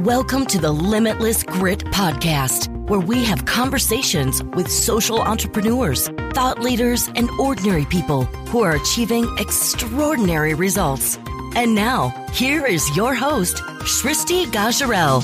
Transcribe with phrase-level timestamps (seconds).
[0.00, 7.08] Welcome to the Limitless Grit Podcast, where we have conversations with social entrepreneurs, thought leaders,
[7.16, 11.18] and ordinary people who are achieving extraordinary results.
[11.54, 13.56] And now, here is your host,
[13.86, 15.22] Shristi Gajarel.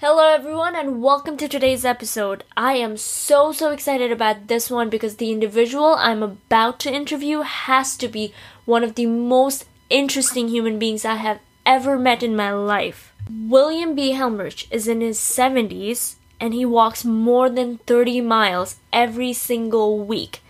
[0.00, 2.44] Hello, everyone, and welcome to today's episode.
[2.54, 7.40] I am so, so excited about this one because the individual I'm about to interview
[7.40, 8.34] has to be
[8.66, 11.40] one of the most interesting human beings I have
[11.70, 13.12] ever met in my life.
[13.30, 14.12] William B.
[14.12, 20.40] Helmreich is in his 70s and he walks more than 30 miles every single week.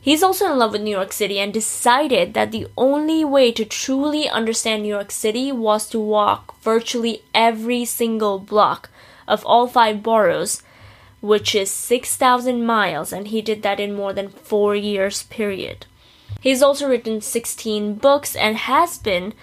[0.00, 3.64] He's also in love with New York City and decided that the only way to
[3.64, 8.90] truly understand New York City was to walk virtually every single block
[9.26, 10.62] of all five boroughs,
[11.20, 15.86] which is 6,000 miles, and he did that in more than four years period.
[16.40, 19.34] He's also written 16 books and has been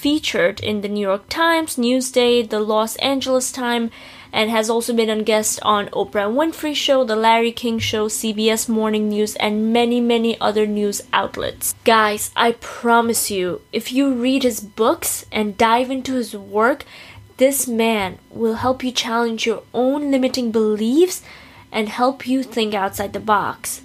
[0.00, 3.90] featured in the New York Times, Newsday, the Los Angeles Times,
[4.32, 8.66] and has also been a guest on Oprah Winfrey Show, The Larry King Show, CBS
[8.66, 11.74] Morning News, and many, many other news outlets.
[11.84, 16.84] Guys, I promise you, if you read his books and dive into his work,
[17.36, 21.22] this man will help you challenge your own limiting beliefs
[21.70, 23.82] and help you think outside the box.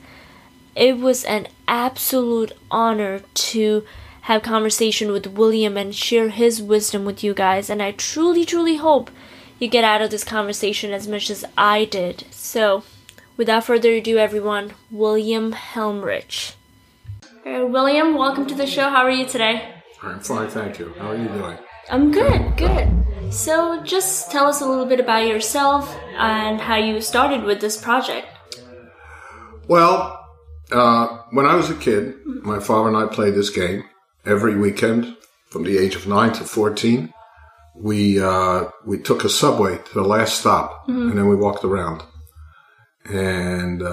[0.76, 3.84] It was an absolute honor to
[4.26, 8.78] have conversation with William and share his wisdom with you guys and I truly truly
[8.78, 9.12] hope
[9.60, 12.26] you get out of this conversation as much as I did.
[12.32, 12.84] So,
[13.38, 16.56] without further ado, everyone, William Helmreich.
[17.44, 18.90] Hey, William, welcome to the show.
[18.90, 19.76] How are you today?
[20.02, 20.92] I'm fine, thank you.
[20.98, 21.58] How are you doing?
[21.92, 22.90] I'm good, good.
[23.30, 27.80] So, just tell us a little bit about yourself and how you started with this
[27.80, 28.28] project.
[29.68, 30.20] Well,
[30.72, 33.84] uh, when I was a kid, my father and I played this game
[34.26, 35.16] every weekend
[35.50, 37.14] from the age of 9 to 14
[37.76, 41.10] we uh, we took a subway to the last stop, mm-hmm.
[41.10, 42.04] and then we walked around.
[43.06, 43.86] And uh,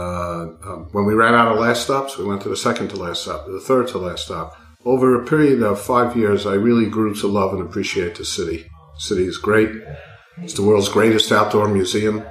[0.64, 3.22] uh, when we ran out of last stops, we went to the second to last
[3.22, 4.56] stop, the third to last stop.
[4.84, 8.64] Over a period of five years, I really grew to love and appreciate the city.
[8.94, 9.70] The city is great.
[10.38, 12.24] It's the world's greatest outdoor museum,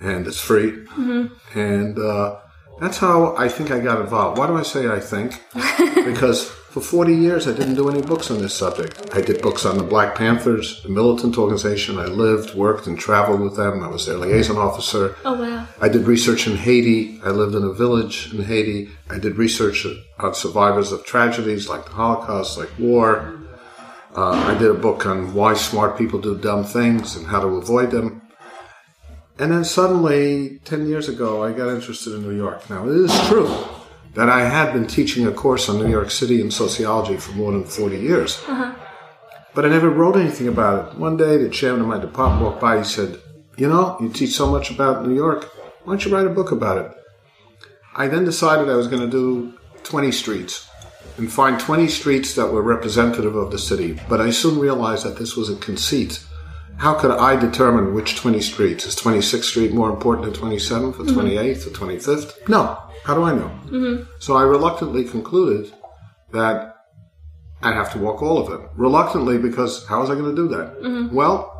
[0.00, 0.72] and it's free.
[0.72, 1.58] Mm-hmm.
[1.58, 2.38] And uh,
[2.80, 4.38] that's how I think I got involved.
[4.38, 5.42] Why do I say I think?
[6.06, 9.10] because for 40 years, I didn't do any books on this subject.
[9.12, 11.98] I did books on the Black Panthers, the militant organization.
[11.98, 13.82] I lived, worked, and traveled with them.
[13.82, 15.16] I was their liaison officer.
[15.24, 15.66] Oh, wow.
[15.80, 17.20] I did research in Haiti.
[17.24, 18.88] I lived in a village in Haiti.
[19.08, 19.84] I did research
[20.20, 23.40] on survivors of tragedies like the Holocaust, like war.
[24.14, 27.48] Uh, I did a book on why smart people do dumb things and how to
[27.48, 28.22] avoid them.
[29.40, 32.70] And then suddenly, 10 years ago, I got interested in New York.
[32.70, 33.79] Now, it is true
[34.14, 37.52] that I had been teaching a course on New York City and sociology for more
[37.52, 38.42] than 40 years.
[38.46, 38.74] Uh-huh.
[39.54, 40.98] But I never wrote anything about it.
[40.98, 42.78] One day, the chairman of my department walked by.
[42.78, 43.20] He said,
[43.56, 45.50] You know, you teach so much about New York.
[45.84, 46.96] Why don't you write a book about it?
[47.96, 50.68] I then decided I was going to do 20 streets
[51.16, 53.98] and find 20 streets that were representative of the city.
[54.08, 56.24] But I soon realized that this was a conceit.
[56.76, 58.86] How could I determine which 20 streets?
[58.86, 62.48] Is 26th Street more important than 27th or 28th or 25th?
[62.48, 62.78] No.
[63.04, 63.50] How do I know?
[63.66, 64.10] Mm-hmm.
[64.18, 65.72] So I reluctantly concluded
[66.32, 66.76] that
[67.62, 68.68] I'd have to walk all of it.
[68.76, 70.80] Reluctantly, because how was I going to do that?
[70.80, 71.14] Mm-hmm.
[71.14, 71.56] Well,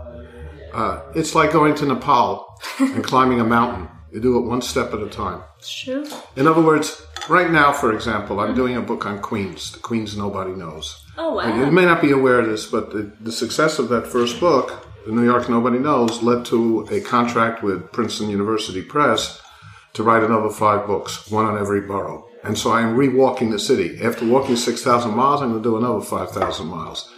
[0.72, 3.88] uh, it's like going to Nepal and climbing a mountain.
[4.12, 5.42] You do it one step at a time.
[5.62, 6.06] True.
[6.36, 8.56] In other words, right now, for example, I'm mm-hmm.
[8.56, 11.04] doing a book on Queens, the Queens Nobody Knows.
[11.16, 11.54] Oh, wow.
[11.54, 14.86] you may not be aware of this, but the, the success of that first book,
[15.06, 19.40] The New York Nobody Knows, led to a contract with Princeton University Press
[19.94, 22.26] to write another five books, one on every borough.
[22.42, 24.00] And so I am rewalking the city.
[24.02, 27.12] After walking 6,000 miles, I'm going to do another 5,000 miles.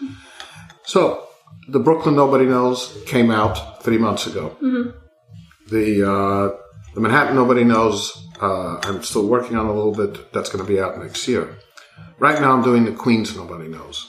[0.84, 1.28] So
[1.68, 4.56] the Brooklyn Nobody Knows came out three months ago.
[4.62, 4.90] Mm-hmm.
[5.70, 6.56] The, uh,
[6.94, 10.32] the Manhattan Nobody Knows, uh, I'm still working on a little bit.
[10.32, 11.56] That's going to be out next year.
[12.18, 14.08] Right now, I'm doing the Queens Nobody Knows.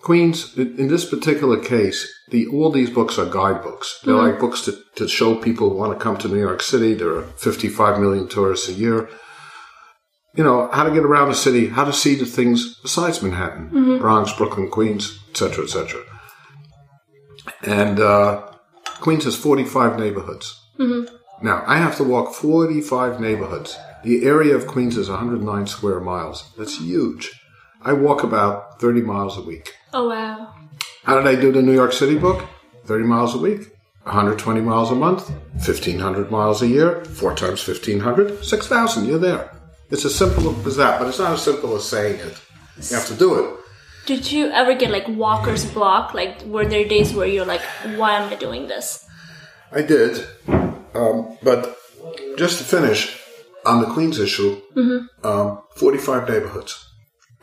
[0.00, 4.00] Queens, in this particular case, the all these books are guidebooks.
[4.04, 4.30] They're mm-hmm.
[4.30, 6.94] like books to, to show people who want to come to New York City.
[6.94, 9.08] There are 55 million tourists a year.
[10.36, 13.70] You know, how to get around the city, how to see the things besides Manhattan,
[13.70, 13.98] mm-hmm.
[13.98, 16.02] Bronx, Brooklyn, Queens, etc., etc.
[17.64, 18.46] And uh,
[19.00, 20.60] Queens has 45 neighborhoods.
[20.78, 21.12] Mm-hmm.
[21.44, 23.76] Now, I have to walk 45 neighborhoods.
[24.04, 26.52] The area of Queens is 109 square miles.
[26.56, 27.32] That's huge.
[27.82, 29.74] I walk about 30 miles a week.
[29.92, 30.54] Oh, wow.
[31.04, 32.44] How did I do the New York City book?
[32.84, 33.60] 30 miles a week,
[34.04, 39.06] 120 miles a month, 1,500 miles a year, 4 times 1,500, 6,000.
[39.06, 39.50] You're there.
[39.90, 42.38] It's as simple as that, but it's not as simple as saying it.
[42.90, 43.54] You have to do it.
[44.06, 46.14] Did you ever get like walker's block?
[46.14, 47.62] Like, were there days where you're like,
[47.96, 49.06] why am I doing this?
[49.72, 50.26] I did,
[50.94, 51.76] um, but
[52.36, 53.20] just to finish
[53.66, 54.60] on the Queens issue,
[55.24, 56.87] um, 45 neighborhoods.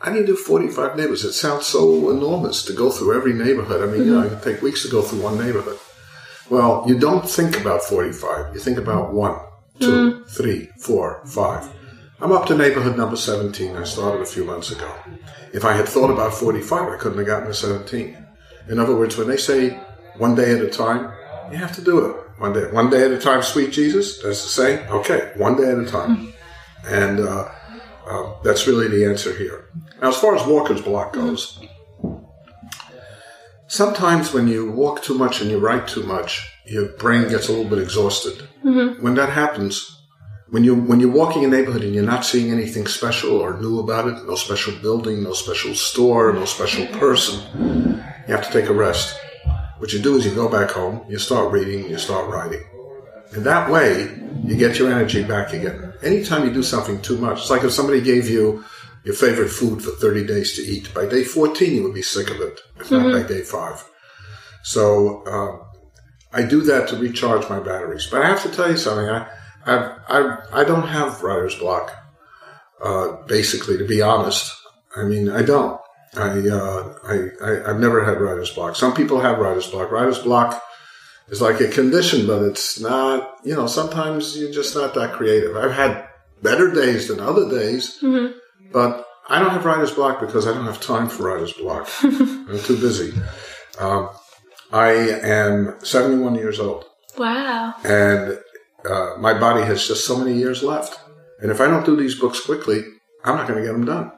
[0.06, 1.24] How need to do 45 neighborhoods?
[1.24, 3.82] It sounds so enormous to go through every neighborhood.
[3.82, 4.36] I mean, you know, mm-hmm.
[4.36, 5.80] it can take weeks to go through one neighborhood.
[6.48, 8.54] Well, you don't think about 45.
[8.54, 9.36] You think about one,
[9.80, 10.30] two, mm.
[10.30, 11.68] three, four, five.
[12.20, 13.76] I'm up to neighborhood number 17.
[13.76, 14.88] I started a few months ago.
[15.52, 18.16] If I had thought about 45, I couldn't have gotten to 17.
[18.68, 19.70] In other words, when they say
[20.18, 21.12] one day at a time,
[21.50, 22.16] you have to do it.
[22.38, 24.22] One day, one day at a time, sweet Jesus.
[24.22, 24.88] That's the saying.
[24.88, 26.16] Okay, one day at a time.
[26.16, 26.32] Mm.
[26.86, 27.48] And uh,
[28.06, 29.68] uh, that's really the answer here.
[30.00, 31.58] Now, as far as Walker's block goes,
[33.66, 37.52] sometimes when you walk too much and you write too much, your brain gets a
[37.52, 38.48] little bit exhausted.
[39.00, 40.00] When that happens,
[40.50, 43.78] when you when you're walking a neighborhood and you're not seeing anything special or new
[43.80, 47.42] about it, no special building, no special store, no special person,
[48.28, 49.18] you have to take a rest.
[49.78, 52.62] What you do is you go back home, you start reading, you start writing.
[53.32, 54.08] And that way,
[54.44, 55.92] you get your energy back again.
[56.02, 58.64] Anytime you do something too much, it's like if somebody gave you
[59.04, 60.92] your favorite food for 30 days to eat.
[60.92, 63.84] By day 14, you would be sick of it, if not by day five.
[64.62, 65.62] So, um,
[66.32, 68.08] I do that to recharge my batteries.
[68.10, 69.08] But I have to tell you something.
[69.08, 69.28] I,
[69.64, 71.92] I, I, I don't have writer's block.
[72.82, 74.52] Uh, basically, to be honest,
[74.96, 75.80] I mean, I don't.
[76.14, 78.76] I, uh, I, I, I've never had writer's block.
[78.76, 79.90] Some people have writer's block.
[79.90, 80.62] Writer's block
[81.28, 85.56] is like a condition, but it's not, you know, sometimes you're just not that creative.
[85.56, 86.08] I've had
[86.42, 87.98] better days than other days,
[88.72, 91.88] but I don't have writer's block because I don't have time for writer's block.
[92.02, 93.12] I'm too busy.
[93.78, 94.08] Um,
[94.72, 96.84] I am 71 years old
[97.18, 97.74] Wow.
[97.84, 98.38] and
[98.88, 100.98] uh, my body has just so many years left.
[101.40, 102.82] And if I don't do these books quickly,
[103.24, 104.12] I'm not going to get them done.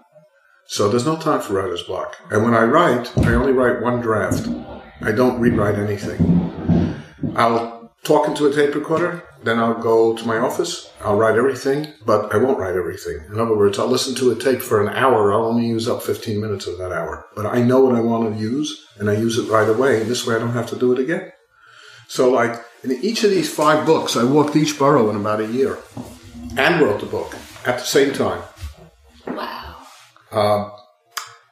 [0.66, 2.16] So there's no time for writer's block.
[2.30, 4.46] And when I write, I only write one draft.
[5.00, 6.87] I don't rewrite anything.
[7.36, 11.92] I'll talk into a tape recorder, then I'll go to my office, I'll write everything,
[12.04, 13.20] but I won't write everything.
[13.30, 16.02] In other words, I'll listen to a tape for an hour, I'll only use up
[16.02, 17.26] 15 minutes of that hour.
[17.36, 20.10] But I know what I want to use, and I use it right away, and
[20.10, 21.32] this way I don't have to do it again.
[22.08, 25.46] So, like, in each of these five books, I walked each borough in about a
[25.46, 25.78] year
[26.56, 27.34] and wrote the book
[27.66, 28.42] at the same time.
[29.26, 29.76] Wow.
[30.32, 30.70] Uh,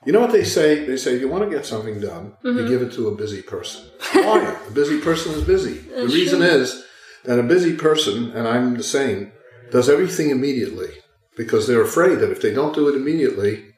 [0.07, 0.85] You know what they say?
[0.87, 3.43] They say if you want to get something done, you give it to a busy
[3.43, 3.85] person.
[4.13, 4.57] Why?
[4.67, 5.79] a busy person is busy.
[5.79, 6.85] the reason is
[7.25, 9.33] that a busy person, and I'm the same,
[9.73, 10.91] does everything immediately
[11.37, 13.75] because they're afraid that if they don't do it immediately,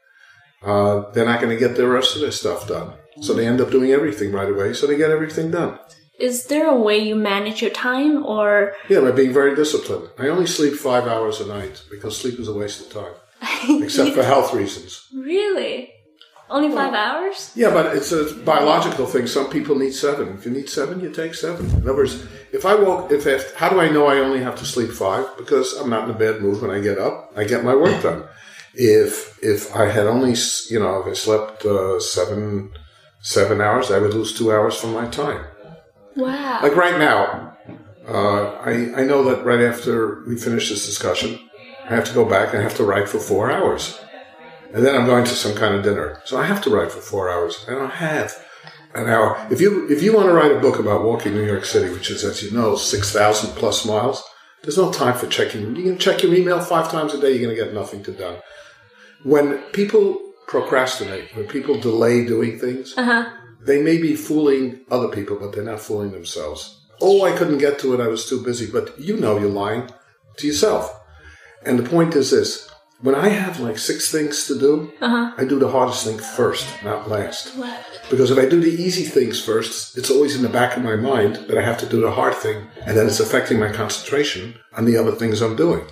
[0.63, 2.93] uh, they're not going to get the rest of their stuff done.
[3.23, 5.79] So they end up doing everything right away, so they get everything done.
[6.21, 10.09] Is there a way you manage your time or Yeah, by being very disciplined.
[10.19, 13.15] I only sleep five hours a night because sleep is a waste of time,
[13.83, 15.07] except for health reasons.
[15.15, 15.93] really?
[16.51, 17.53] Only five hours?
[17.55, 19.27] Yeah, but it's a biological thing.
[19.27, 20.29] Some people need seven.
[20.29, 21.67] If you need seven, you take seven.
[21.71, 24.57] In other words, if I walk, if, if how do I know I only have
[24.57, 25.27] to sleep five?
[25.37, 27.33] Because I'm not in a bad mood when I get up.
[27.37, 28.25] I get my work done.
[28.75, 30.35] If if I had only,
[30.71, 32.71] you know, if I slept uh, seven
[33.21, 35.45] seven hours, I would lose two hours from my time.
[36.17, 36.61] Wow.
[36.63, 37.57] Like right now,
[38.09, 41.39] uh, I I know that right after we finish this discussion,
[41.85, 43.99] I have to go back and I have to write for four hours,
[44.73, 46.21] and then I'm going to some kind of dinner.
[46.25, 47.65] So I have to write for four hours.
[47.69, 48.45] I don't have
[48.95, 49.47] an hour.
[49.51, 52.11] If you if you want to write a book about walking New York City, which
[52.11, 54.23] is as you know six thousand plus miles,
[54.63, 55.77] there's no time for checking.
[55.77, 57.33] You can check your email five times a day.
[57.33, 58.39] You're going to get nothing to done.
[59.25, 63.31] When people procrastinate, when people delay doing things, uh-huh.
[63.61, 66.81] they may be fooling other people, but they're not fooling themselves.
[67.01, 68.01] Oh, I couldn't get to it.
[68.01, 68.71] I was too busy.
[68.71, 69.91] But you know you're lying
[70.39, 70.95] to yourself.
[71.65, 75.33] And the point is this when I have like six things to do, uh-huh.
[75.37, 77.55] I do the hardest thing first, not last.
[78.11, 80.97] Because if I do the easy things first, it's always in the back of my
[80.97, 84.59] mind that I have to do the hard thing, and then it's affecting my concentration
[84.77, 85.85] on the other things I'm doing.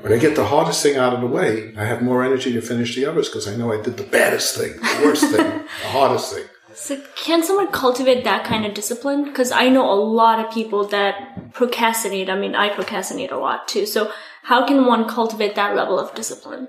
[0.00, 2.60] When I get the hardest thing out of the way, I have more energy to
[2.60, 5.88] finish the others because I know I did the baddest thing, the worst thing, the
[5.88, 6.44] hardest thing.
[6.74, 9.24] So can someone cultivate that kind of discipline?
[9.24, 12.28] Because I know a lot of people that procrastinate.
[12.28, 13.86] I mean, I procrastinate a lot too.
[13.86, 14.12] So
[14.46, 16.68] how can one cultivate that level of discipline?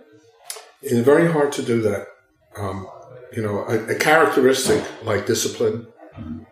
[0.82, 2.08] It's very hard to do that.
[2.58, 2.88] Um,
[3.32, 5.86] you know, a, a characteristic like discipline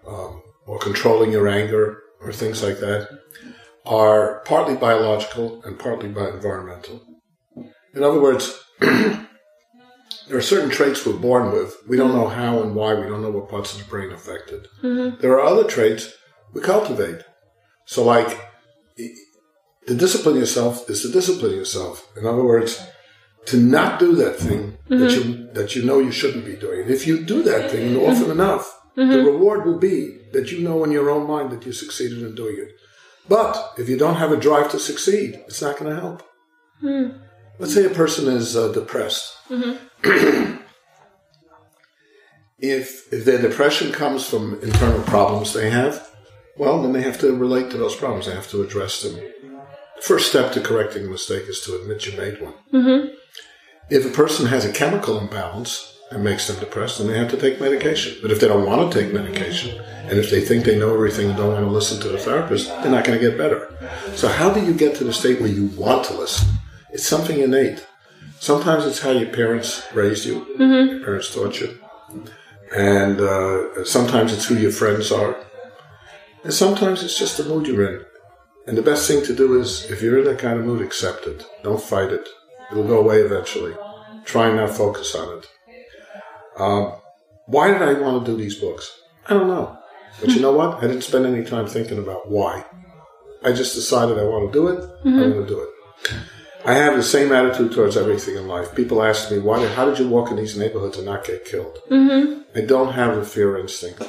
[0.08, 3.10] um, or controlling your anger or things like that
[3.88, 7.02] are partly biological and partly by environmental.
[7.96, 9.18] In other words, there
[10.32, 11.76] are certain traits we're born with.
[11.88, 12.94] We don't know how and why.
[12.94, 14.68] We don't know what parts of the brain affected.
[15.22, 16.14] There are other traits
[16.54, 17.22] we cultivate.
[17.86, 18.40] So, like,
[19.88, 22.10] the discipline yourself is to discipline yourself.
[22.18, 22.84] In other words,
[23.48, 25.30] to not do that thing that mm-hmm.
[25.30, 26.82] you that you know you shouldn't be doing.
[26.82, 28.32] And if you do that thing often mm-hmm.
[28.32, 29.26] enough, the mm-hmm.
[29.26, 32.58] reward will be that you know in your own mind that you succeeded in doing
[32.58, 32.72] it.
[33.28, 36.24] But if you don't have a drive to succeed, it's not going to help.
[36.84, 37.20] Mm.
[37.58, 39.34] Let's say a person is uh, depressed.
[42.60, 46.10] if if their depression comes from internal problems they have,
[46.58, 48.26] well, then they have to relate to those problems.
[48.26, 49.20] They have to address them.
[49.98, 52.54] The first step to correcting a mistake is to admit you made one.
[53.90, 57.38] If a person has a chemical imbalance and makes them depressed, then they have to
[57.38, 58.18] take medication.
[58.22, 61.30] But if they don't want to take medication, and if they think they know everything
[61.30, 63.76] and don't want to listen to the therapist, they're not going to get better.
[64.16, 66.48] So, how do you get to the state where you want to listen?
[66.92, 67.86] It's something innate.
[68.40, 71.80] Sometimes it's how your parents raised you, your parents taught you,
[72.76, 75.36] and uh, sometimes it's who your friends are,
[76.44, 78.06] and sometimes it's just the mood you're in.
[78.68, 81.28] And the best thing to do is, if you're in that kind of mood, accept
[81.28, 81.46] it.
[81.64, 82.28] Don't fight it.
[82.72, 83.76] It'll go away eventually.
[84.26, 85.48] Try and not focus on it.
[86.58, 86.94] Um,
[87.46, 88.92] why did I want to do these books?
[89.28, 89.78] I don't know.
[90.20, 90.78] But you know what?
[90.78, 92.66] I didn't spend any time thinking about why.
[93.44, 94.90] I just decided I want to do it.
[95.04, 95.70] I'm going to do it.
[96.66, 98.74] I have the same attitude towards everything in life.
[98.74, 99.68] People ask me, "Why?
[99.68, 101.78] How did you walk in these neighborhoods and not get killed?"
[102.56, 104.02] I don't have the fear instinct.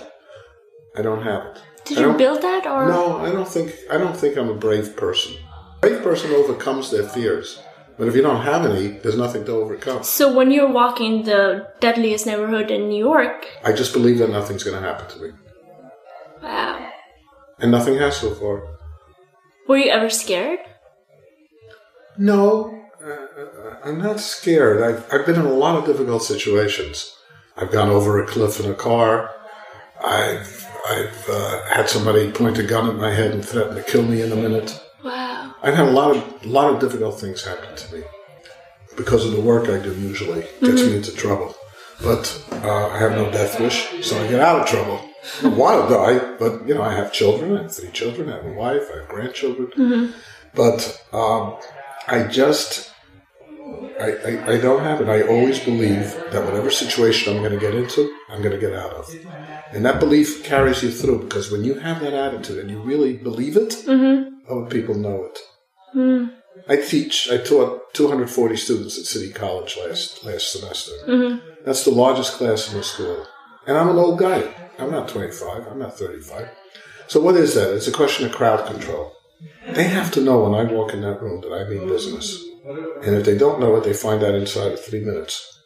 [0.97, 1.63] I don't have it.
[1.87, 3.73] Did you build that or No, I don't think.
[3.91, 5.35] I don't think I'm a brave person.
[5.77, 7.61] A brave person overcomes their fears.
[7.99, 10.03] But if you don't have any, there's nothing to overcome.
[10.03, 14.65] So when you're walking the deadliest neighborhood in New York, I just believe that nothing's
[14.65, 15.33] going to happen to me,
[16.43, 16.91] wow.
[17.59, 18.77] and nothing has so far.
[19.67, 20.59] Were you ever scared?
[22.19, 24.83] No, uh, I'm not scared.
[24.83, 27.17] I've, I've been in a lot of difficult situations.
[27.57, 29.31] I've gone over a cliff in a car.
[30.05, 34.03] I've I've uh, had somebody point a gun at my head and threaten to kill
[34.03, 34.81] me in a minute.
[35.05, 35.55] Wow.
[35.63, 38.03] I've had a lot of a lot of difficult things happen to me
[38.97, 39.93] because of the work I do.
[39.95, 41.55] Usually gets me into trouble,
[42.03, 42.25] but
[42.65, 45.01] uh, I have no death wish, so I get out of trouble.
[45.39, 47.57] I don't want to die, but you know I have children.
[47.57, 48.29] I have three children.
[48.29, 48.85] I have a wife.
[48.93, 50.15] I have grandchildren.
[50.55, 51.57] But um,
[52.07, 52.93] I just
[54.01, 55.09] I, I, I don't have it.
[55.09, 58.75] I always believe that whatever situation I'm going to get into, I'm going to get
[58.75, 59.09] out of.
[59.73, 63.17] And that belief carries you through because when you have that attitude and you really
[63.17, 64.35] believe it, mm-hmm.
[64.51, 65.39] other people know it.
[65.95, 66.33] Mm.
[66.69, 70.93] I teach, I taught 240 students at City College last, last semester.
[71.07, 71.65] Mm-hmm.
[71.65, 73.27] That's the largest class in the school.
[73.67, 74.53] And I'm an old guy.
[74.79, 76.49] I'm not 25, I'm not 35.
[77.09, 77.75] So what is that?
[77.75, 79.13] It's a question of crowd control.
[79.69, 82.45] They have to know when I walk in that room that I mean business.
[82.67, 85.61] And if they don't know it, they find out inside of three minutes.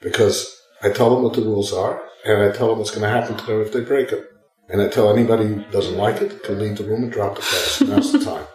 [0.00, 3.08] Because I tell them what the rules are, and I tell them what's going to
[3.08, 4.24] happen to them if they break them.
[4.68, 7.42] And I tell anybody who doesn't like it can leave the room and drop the
[7.42, 7.80] class.
[7.82, 8.46] Now's the time.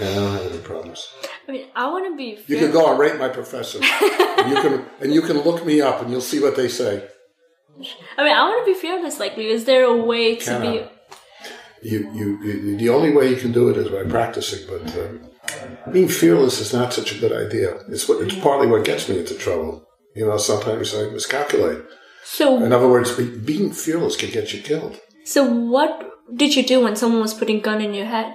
[0.00, 1.06] And I don't have any problems.
[1.46, 2.38] I mean, I want to be.
[2.46, 3.80] You can go and rate my professor.
[3.82, 7.06] and you can and you can look me up and you'll see what they say.
[8.16, 9.18] I mean, I want to be fearless.
[9.18, 10.92] Like, is there a way to Cannot.
[11.82, 11.88] be?
[11.88, 14.66] You, you, you, the only way you can do it is by practicing.
[14.68, 15.29] But um,
[15.92, 17.78] being fearless is not such a good idea.
[17.88, 19.86] It's what it's partly what gets me into trouble.
[20.14, 21.84] You know, sometimes I miscalculate.
[22.24, 24.98] So, In other words, be, being fearless can get you killed.
[25.24, 25.92] so what
[26.36, 28.34] did you do when someone was putting gun in your head?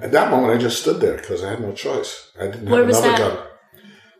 [0.00, 2.30] At that moment, I just stood there because I had no choice.
[2.38, 3.36] I didn't have Where was another that?
[3.36, 3.46] gun.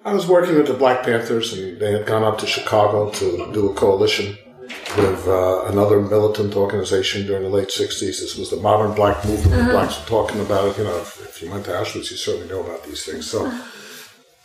[0.04, 3.52] I was working with the Black Panthers, and they had gone up to Chicago to
[3.52, 4.36] do a coalition
[4.96, 7.98] with uh, another militant organization during the late 60s.
[8.00, 9.60] This was the modern black movement.
[9.62, 9.70] Uh-huh.
[9.72, 10.78] Blacks were talking about it.
[10.78, 13.30] You know, if, if you went to Auschwitz, you certainly know about these things.
[13.30, 13.50] So,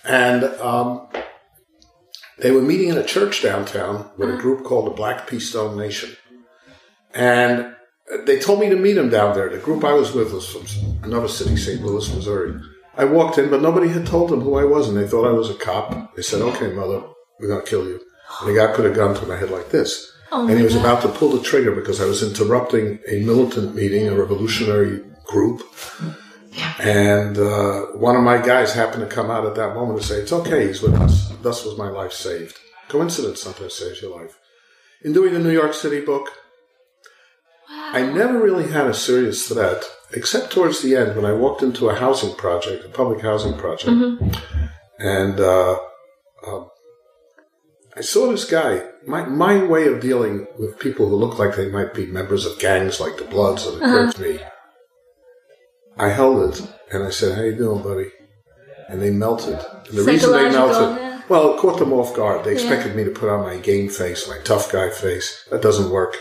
[0.05, 1.07] and um,
[2.39, 4.38] they were meeting in a church downtown with Uh-huh.
[4.38, 5.39] a group called the Black P.
[5.39, 6.15] Stone Nation.
[7.13, 7.74] And
[8.25, 9.50] they told me to meet them down there.
[9.50, 10.65] The group I was with was from
[11.03, 11.81] another city, St.
[11.81, 12.53] Louis, Missouri.
[12.96, 15.31] I walked in, but nobody had told them who I was, and they thought I
[15.31, 16.15] was a cop.
[16.15, 17.03] They said, "Okay, mother,
[17.39, 18.00] we're going to kill you."
[18.41, 20.75] And the guy put a gun to my head like this, Oh and he was
[20.75, 25.62] about to pull the trigger because I was interrupting a militant meeting, a revolutionary group.
[26.51, 26.81] Yeah.
[26.81, 30.15] And uh, one of my guys happened to come out at that moment and say,
[30.15, 32.57] "It's okay, he's with us." Thus was my life saved.
[32.89, 34.38] Coincidence sometimes saves your life.
[35.03, 36.29] In doing the New York City book,
[37.69, 41.89] I never really had a serious threat, except towards the end when I walked into
[41.89, 43.91] a housing project, a public housing project,
[45.00, 45.77] and uh,
[46.48, 46.69] um,
[47.96, 48.84] I saw this guy.
[49.08, 52.60] My my way of dealing with people who look like they might be members of
[52.60, 53.86] gangs like the Bloods that uh-huh.
[53.86, 54.40] occurred to me.
[55.98, 56.62] I held it
[56.92, 58.12] and I said, "How you doing, buddy?"
[58.90, 59.60] And they melted.
[59.88, 61.22] And the reason they melted, yeah.
[61.30, 62.44] well, it caught them off guard.
[62.44, 65.48] They expected me to put on my game face, my tough guy face.
[65.52, 66.18] That doesn't work.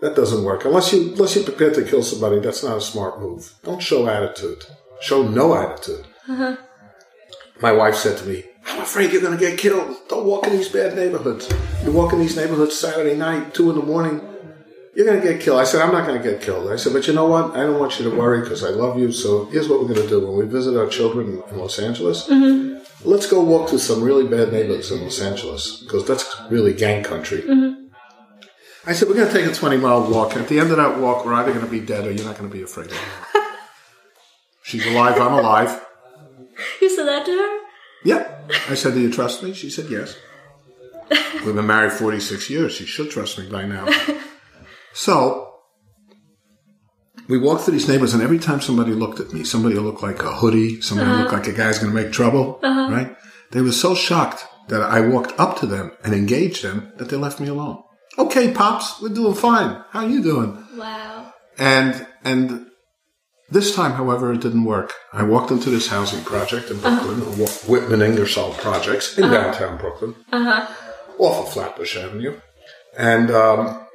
[0.00, 2.38] That doesn't work unless you unless you're prepared to kill somebody.
[2.38, 3.52] That's not a smart move.
[3.64, 4.64] Don't show attitude.
[5.00, 6.06] Show no attitude.
[6.28, 6.56] Uh-huh.
[7.60, 9.96] My wife said to me, I'm afraid you're going to get killed.
[10.08, 11.48] Don't walk in these bad neighborhoods.
[11.84, 14.20] You walk in these neighborhoods Saturday night, 2 in the morning,
[14.94, 15.60] you're going to get killed.
[15.60, 16.70] I said, I'm not going to get killed.
[16.70, 17.56] I said, but you know what?
[17.56, 19.12] I don't want you to worry because I love you.
[19.12, 20.26] So here's what we're going to do.
[20.26, 22.82] When we visit our children in Los Angeles, mm-hmm.
[23.08, 27.04] let's go walk through some really bad neighborhoods in Los Angeles because that's really gang
[27.04, 27.42] country.
[27.42, 27.86] Mm-hmm.
[28.86, 30.32] I said, we're going to take a 20 mile walk.
[30.32, 32.24] And at the end of that walk, we're either going to be dead or you're
[32.24, 32.98] not going to be afraid of.
[34.62, 35.20] She's alive.
[35.20, 35.84] I'm alive.
[36.80, 37.58] You said that to her?
[38.04, 38.39] Yeah.
[38.68, 39.52] I said, Do you trust me?
[39.52, 40.16] She said, Yes.
[41.44, 42.72] We've been married 46 years.
[42.72, 43.88] She should trust me by now.
[44.92, 45.54] So,
[47.28, 50.22] we walked through these neighborhoods, and every time somebody looked at me, somebody looked like
[50.22, 51.20] a hoodie, somebody uh-huh.
[51.20, 52.92] looked like a guy's going to make trouble, uh-huh.
[52.92, 53.16] right?
[53.52, 57.16] They were so shocked that I walked up to them and engaged them that they
[57.16, 57.82] left me alone.
[58.18, 59.82] Okay, pops, we're doing fine.
[59.90, 60.64] How you doing?
[60.76, 61.32] Wow.
[61.58, 62.69] And and
[63.50, 64.92] this time, however, it didn't work.
[65.12, 70.14] I walked into this housing project in Brooklyn, the Whitman Ingersoll projects in downtown Brooklyn,
[71.18, 72.40] off of Flatbush Avenue,
[72.96, 73.86] and um,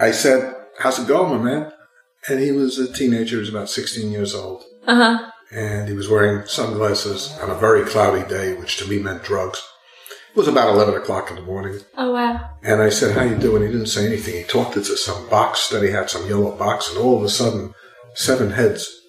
[0.00, 1.72] I said, "How's it going, my man?"
[2.28, 5.30] And he was a teenager; he was about sixteen years old, Uh huh.
[5.52, 9.62] and he was wearing sunglasses on a very cloudy day, which to me meant drugs.
[10.34, 11.78] It was about eleven o'clock in the morning.
[11.96, 12.50] Oh wow.
[12.64, 13.62] And I said, How you doing?
[13.62, 14.34] He didn't say anything.
[14.34, 17.28] He talked into some box that he had, some yellow box, and all of a
[17.28, 17.72] sudden,
[18.14, 19.00] seven heads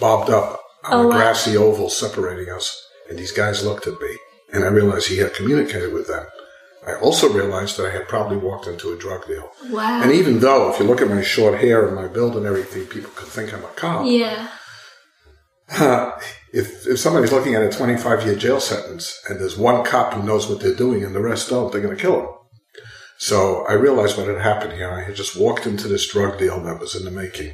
[0.00, 1.16] bobbed up on Oh, a wow.
[1.16, 2.84] grassy oval separating us.
[3.08, 4.16] And these guys looked at me,
[4.52, 6.26] and I realized he had communicated with them.
[6.86, 9.50] I also realized that I had probably walked into a drug deal.
[9.70, 10.02] Wow.
[10.02, 12.84] And even though, if you look at my short hair and my build and everything,
[12.86, 14.06] people could think I'm a cop.
[14.06, 14.48] yeah.
[16.52, 20.22] If if somebody's looking at a 25 year jail sentence and there's one cop who
[20.22, 22.28] knows what they're doing and the rest don't, they're going to kill him.
[23.16, 24.90] So I realized what had happened here.
[24.90, 27.52] I had just walked into this drug deal that was in the making.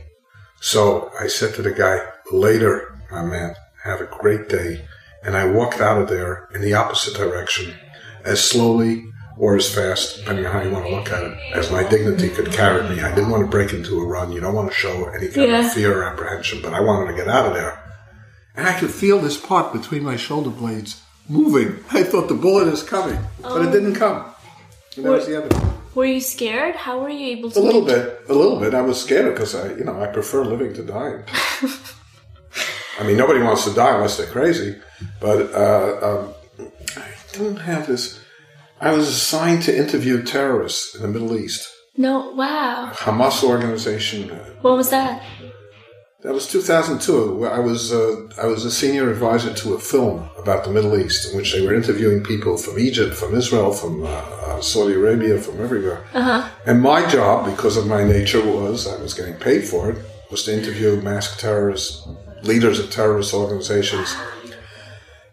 [0.61, 2.00] So I said to the guy,
[2.33, 4.85] later, my man, have a great day.
[5.23, 7.75] And I walked out of there in the opposite direction
[8.25, 9.05] as slowly
[9.38, 12.29] or as fast, depending on how you want to look at it, as my dignity
[12.31, 13.00] could carry me.
[13.02, 14.33] I didn't want to break into a run.
[14.33, 15.67] You don't want to show any kind Yeah.
[15.67, 17.79] of fear or apprehension, but I wanted to get out of there.
[18.61, 21.83] And I could feel this part between my shoulder blades moving.
[21.93, 24.27] I thought the bullet is coming, but it didn't come.
[24.97, 25.95] And that was the of it.
[25.95, 26.77] Were you scared?
[26.77, 27.59] How were you able to?
[27.59, 28.75] A little bit, a little bit.
[28.75, 31.23] I was scared because I, you know, I prefer living to dying.
[33.01, 34.77] I mean, nobody wants to die unless they're crazy.
[35.21, 36.35] But uh, um,
[36.99, 38.21] I didn't have this.
[38.79, 41.67] I was assigned to interview terrorists in the Middle East.
[41.97, 42.33] No.
[42.33, 42.93] Wow.
[42.95, 44.31] Hamas organization.
[44.31, 45.23] uh, What was that?
[46.23, 47.35] That was 2002.
[47.35, 50.99] where I was uh, I was a senior advisor to a film about the Middle
[50.99, 54.95] East, in which they were interviewing people from Egypt, from Israel, from uh, uh, Saudi
[54.95, 56.04] Arabia, from everywhere.
[56.67, 59.99] And my job, because of my nature, was I was getting paid for it,
[60.30, 62.06] was to interview masked terrorists,
[62.43, 64.15] leaders of terrorist organizations.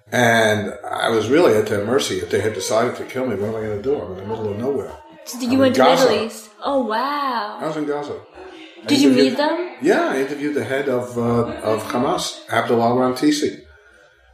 [0.09, 2.19] And I was really at their mercy.
[2.19, 3.99] If they had decided to kill me, what am I going to do?
[3.99, 4.95] I'm in the middle of nowhere.
[5.25, 6.09] So I'm you went in to Gaza.
[6.09, 6.49] Middle East.
[6.63, 7.57] Oh wow.
[7.59, 8.17] I was in Gaza.
[8.85, 9.75] Did you meet them?
[9.81, 13.61] Yeah, I interviewed the head of uh, of Hamas, Abdul Al Rantisi.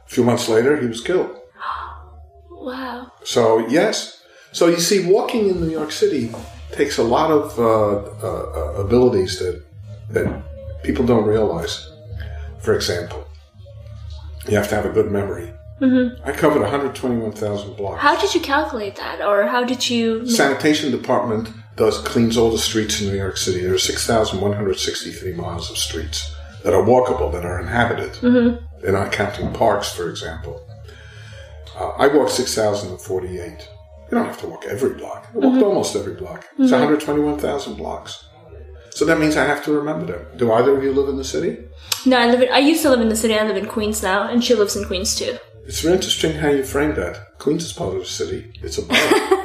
[0.06, 1.30] A few months later, he was killed.
[2.50, 3.12] Wow.
[3.24, 6.30] So yes, so you see, walking in New York City
[6.72, 9.62] takes a lot of uh, uh, uh, abilities that
[10.10, 10.28] that
[10.82, 11.90] people don't realize.
[12.60, 13.26] For example,
[14.48, 15.52] you have to have a good memory.
[16.24, 18.00] I covered 121,000 blocks.
[18.00, 20.26] How did you calculate that, or how did you?
[20.26, 23.62] Sanitation department does cleans all the streets in New York City.
[23.62, 28.14] There are 6,163 miles of streets that are walkable, that are inhabited.
[28.80, 30.66] They're not counting parks, for example.
[31.76, 33.68] Uh, I walked 6,048.
[34.10, 35.28] You don't have to walk every block.
[35.34, 36.46] I walked almost every block.
[36.58, 38.24] It's 121,000 blocks.
[38.90, 40.26] So that means I have to remember them.
[40.36, 41.58] Do either of you live in the city?
[42.06, 42.52] No, I live in.
[42.52, 43.34] I used to live in the city.
[43.34, 45.36] I live in Queens now, and she lives in Queens too.
[45.66, 47.38] It's very interesting how you frame that.
[47.38, 48.52] Queens is part of the city.
[48.62, 49.40] It's a borough.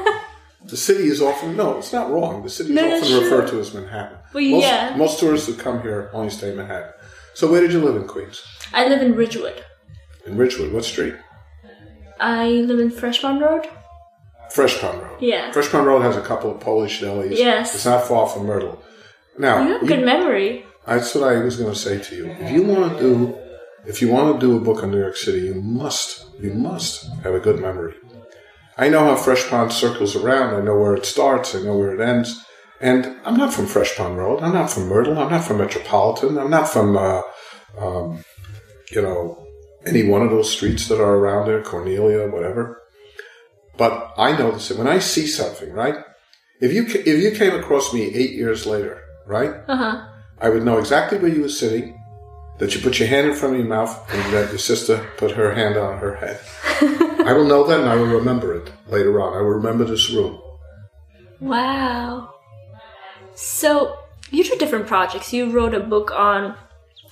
[0.70, 2.44] the city is often no, it's not wrong.
[2.44, 3.24] The city is No, no, often sure.
[3.24, 4.18] referred to as Manhattan.
[4.34, 4.96] Well, most, yeah.
[4.98, 6.92] most tourists who come here only stay in Manhattan.
[7.34, 8.44] So where did you live in Queens?
[8.74, 9.64] I live in Ridgewood.
[10.26, 10.72] In Ridgewood.
[10.74, 11.16] What street?
[12.20, 13.66] I live in Fresh Pond Road.
[14.52, 15.18] Fresh Pond Road.
[15.22, 15.52] Yeah.
[15.52, 17.38] Fresh Pond Road has a couple of Polish delis.
[17.38, 17.76] Yes.
[17.76, 18.82] It's not far from Myrtle.
[19.38, 20.66] Now, You have you- good memory.
[20.86, 22.26] That's what I was going to say to you.
[22.40, 23.38] If you want to do,
[23.86, 27.08] if you want to do a book on New York City, you must, you must
[27.24, 27.94] have a good memory.
[28.80, 30.56] I know how Fresh Pond circles around.
[30.56, 31.54] I know where it starts.
[31.54, 32.46] I know where it ends.
[32.80, 34.42] And I'm not from Fresh Pond Road.
[34.42, 35.20] I'm not from Myrtle.
[35.20, 36.38] I'm not from Metropolitan.
[36.38, 37.22] I'm not from, uh,
[37.78, 38.24] um,
[38.90, 39.46] you know,
[39.86, 42.82] any one of those streets that are around there, Cornelia, whatever.
[43.78, 45.96] But I notice it when I see something, right?
[46.62, 49.56] If you if you came across me eight years later, right?
[49.68, 50.08] Uh huh.
[50.40, 52.02] I would know exactly where you were sitting,
[52.60, 55.32] that you put your hand in front of your mouth and that your sister put
[55.32, 57.06] her hand on her head.
[57.30, 59.38] I will know that and I will remember it later on.
[59.38, 60.42] I will remember this room.
[61.40, 62.34] Wow.
[63.36, 64.00] So
[64.32, 65.32] you did different projects.
[65.32, 66.56] You wrote a book on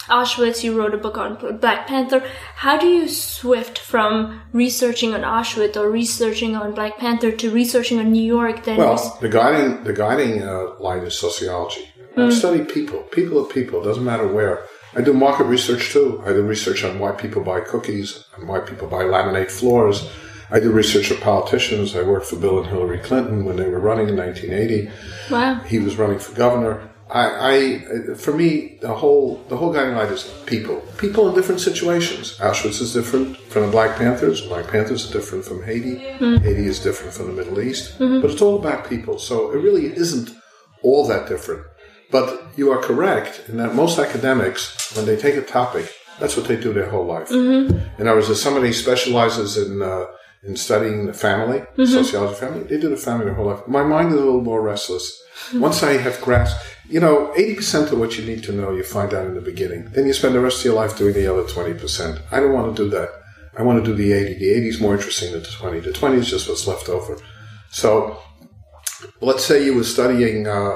[0.05, 2.27] Auschwitz, you wrote a book on Black Panther.
[2.55, 7.99] How do you swift from researching on Auschwitz or researching on Black Panther to researching
[7.99, 8.63] on New York?
[8.63, 11.89] Then well, the guiding the guiding uh, line is sociology.
[12.15, 12.31] Mm.
[12.31, 13.81] I study people, people of people.
[13.81, 14.65] It doesn't matter where.
[14.97, 16.23] I do market research too.
[16.25, 20.09] I do research on why people buy cookies and why people buy laminate floors.
[20.49, 21.95] I do research of politicians.
[21.95, 24.89] I worked for Bill and Hillary Clinton when they were running in 1980.
[25.29, 25.59] Wow.
[25.65, 26.89] He was running for governor.
[27.11, 30.81] I, I, for me, the whole the whole guiding light is people.
[30.97, 32.37] People in different situations.
[32.39, 34.41] Auschwitz is different from the Black Panthers.
[34.41, 35.97] Black Panthers are different from Haiti.
[35.97, 36.43] Mm-hmm.
[36.43, 37.99] Haiti is different from the Middle East.
[37.99, 38.21] Mm-hmm.
[38.21, 39.19] But it's all about people.
[39.19, 40.31] So it really isn't
[40.81, 41.65] all that different.
[42.11, 46.47] But you are correct in that most academics, when they take a topic, that's what
[46.47, 47.29] they do their whole life.
[47.29, 48.01] Mm-hmm.
[48.01, 50.05] In other words, if somebody specializes in uh,
[50.43, 51.85] in studying the family, mm-hmm.
[51.85, 53.67] sociology of family, they do the family their whole life.
[53.67, 55.21] My mind is a little more restless.
[55.53, 59.13] Once I have grasped you know, 80% of what you need to know you find
[59.13, 59.89] out in the beginning.
[59.91, 62.21] Then you spend the rest of your life doing the other 20%.
[62.31, 63.09] I don't want to do that.
[63.57, 64.35] I want to do the 80.
[64.35, 65.79] The 80 is more interesting than the 20.
[65.81, 67.17] The 20 is just what's left over.
[67.71, 68.21] So
[69.19, 70.75] let's say you were studying, uh,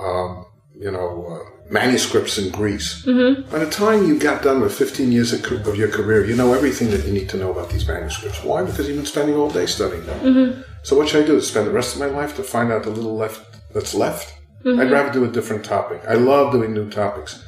[0.00, 0.39] um,
[0.80, 3.04] you know, uh, manuscripts in Greece.
[3.04, 3.50] Mm-hmm.
[3.50, 6.90] By the time you got done with 15 years of, your career, you know everything
[6.90, 8.42] that you need to know about these manuscripts.
[8.42, 8.64] Why?
[8.64, 10.20] Because you've been spending all day studying them.
[10.20, 10.62] Mm-hmm.
[10.82, 11.38] So what should I do?
[11.42, 14.34] Spend the rest of my life to find out the little left that's left?
[14.64, 14.80] Mm-hmm.
[14.80, 16.02] I'd rather do a different topic.
[16.08, 17.44] I love doing new topics.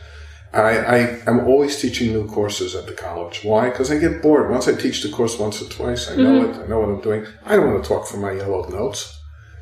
[0.52, 3.42] I, I am always teaching new courses at the college.
[3.42, 3.70] Why?
[3.70, 4.50] Because I get bored.
[4.50, 6.60] Once I teach the course once or twice, I know mm-hmm.
[6.60, 6.64] it.
[6.64, 7.26] I know what I'm doing.
[7.46, 9.18] I don't want to talk from my yellow notes.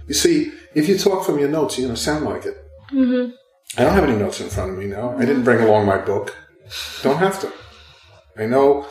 [0.08, 2.56] You see, if you talk from your notes, you're going to sound like it.
[2.92, 3.30] Mm-hmm.
[3.76, 5.16] I don't have any notes in front of me now.
[5.16, 6.36] I didn't bring along my book.
[7.02, 7.52] Don't have to.
[8.36, 8.86] I know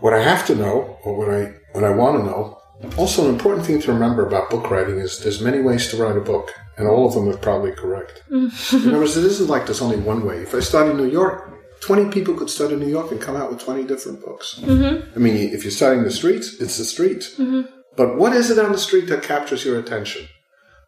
[0.00, 2.60] what I have to know or what I what I want to know.
[2.98, 6.16] Also, an important thing to remember about book writing is there's many ways to write
[6.16, 8.22] a book and all of them are probably correct.
[8.30, 10.38] in other words, it isn't like there's only one way.
[10.38, 13.60] If I study New York, 20 people could study New York and come out with
[13.60, 14.58] 20 different books.
[14.60, 15.14] Mm-hmm.
[15.14, 17.34] I mean, if you're studying the streets, it's the streets.
[17.38, 17.62] Mm-hmm.
[17.96, 20.28] But what is it on the street that captures your attention?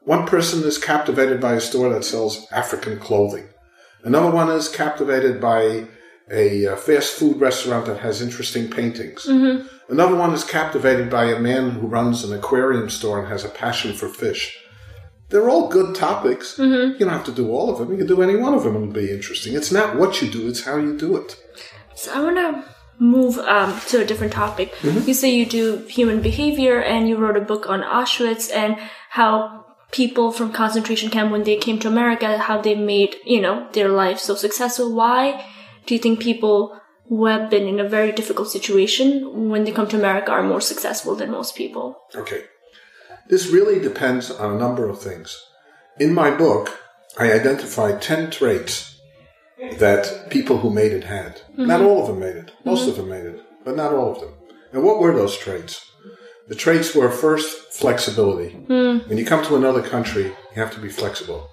[0.09, 3.47] One person is captivated by a store that sells African clothing.
[4.03, 5.85] Another one is captivated by
[6.31, 9.27] a uh, fast food restaurant that has interesting paintings.
[9.27, 9.69] Mm-hmm.
[9.93, 13.51] Another one is captivated by a man who runs an aquarium store and has a
[13.51, 14.59] passion for fish.
[15.29, 16.57] They're all good topics.
[16.57, 16.93] Mm-hmm.
[16.93, 17.91] You don't have to do all of them.
[17.91, 19.57] You can do any one of them and it'll be interesting.
[19.57, 21.37] It's not what you do, it's how you do it.
[21.97, 22.65] So I want to
[22.99, 24.73] move um, to a different topic.
[24.77, 25.07] Mm-hmm.
[25.07, 28.79] You say you do human behavior and you wrote a book on Auschwitz and
[29.11, 33.69] how people from concentration camp when they came to America, how they made, you know,
[33.73, 34.95] their life so successful.
[34.95, 35.45] Why
[35.87, 39.89] do you think people who have been in a very difficult situation when they come
[39.89, 41.99] to America are more successful than most people?
[42.15, 42.45] Okay.
[43.29, 45.43] This really depends on a number of things.
[45.99, 46.79] In my book,
[47.19, 49.01] I identified 10 traits
[49.79, 51.37] that people who made it had.
[51.53, 51.67] Mm-hmm.
[51.67, 52.53] Not all of them made it.
[52.65, 52.91] Most mm-hmm.
[52.91, 54.35] of them made it, but not all of them.
[54.73, 55.85] And what were those traits?
[56.49, 58.55] The traits were first flexibility.
[58.55, 59.09] Mm.
[59.09, 61.51] When you come to another country, you have to be flexible.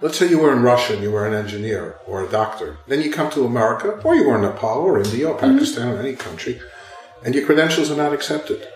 [0.00, 2.78] Let's say you were in Russia and you were an engineer or a doctor.
[2.86, 5.54] Then you come to America, or you were in Nepal or India or mm-hmm.
[5.54, 5.96] Pakistan mm-hmm.
[5.96, 6.60] or any country,
[7.24, 8.66] and your credentials are not accepted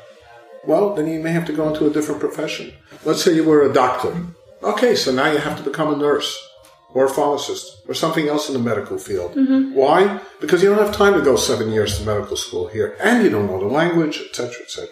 [0.69, 2.73] well, then you may have to go into a different profession.
[3.05, 4.15] Let's say you were a doctor.
[4.63, 6.37] Okay, so now you have to become a nurse
[6.93, 9.35] or a pharmacist or something else in the medical field.
[9.35, 9.75] Mm-hmm.
[9.75, 10.21] Why?
[10.41, 13.31] Because you don't have time to go seven years to medical school here, and you
[13.31, 14.89] don't know the language, etc., etc.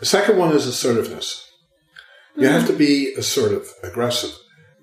[0.00, 1.48] The second one is assertiveness.
[2.36, 2.52] You mm-hmm.
[2.52, 4.32] have to be assertive, aggressive.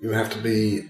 [0.00, 0.88] You have to be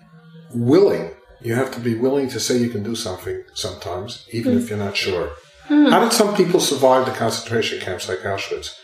[0.55, 1.11] willing.
[1.43, 4.63] You have to be willing to say you can do something sometimes, even mm-hmm.
[4.63, 5.31] if you're not sure.
[5.67, 5.87] Hmm.
[5.87, 8.75] How did some people survive the concentration camps like Auschwitz?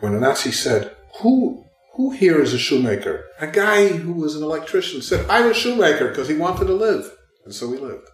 [0.00, 4.42] When the Nazi said, "Who who here is a shoemaker?" A guy who was an
[4.42, 7.10] electrician said, "I'm a shoemaker" because he wanted to live,
[7.44, 8.08] and so he lived.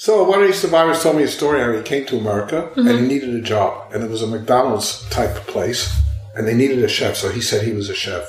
[0.00, 2.78] So one of these survivors told me a story how he came to America mm-hmm.
[2.80, 3.06] and he mm-hmm.
[3.06, 5.94] needed a job, and it was a McDonald's type place,
[6.34, 7.16] and they needed a chef.
[7.16, 8.24] So he said he was a chef.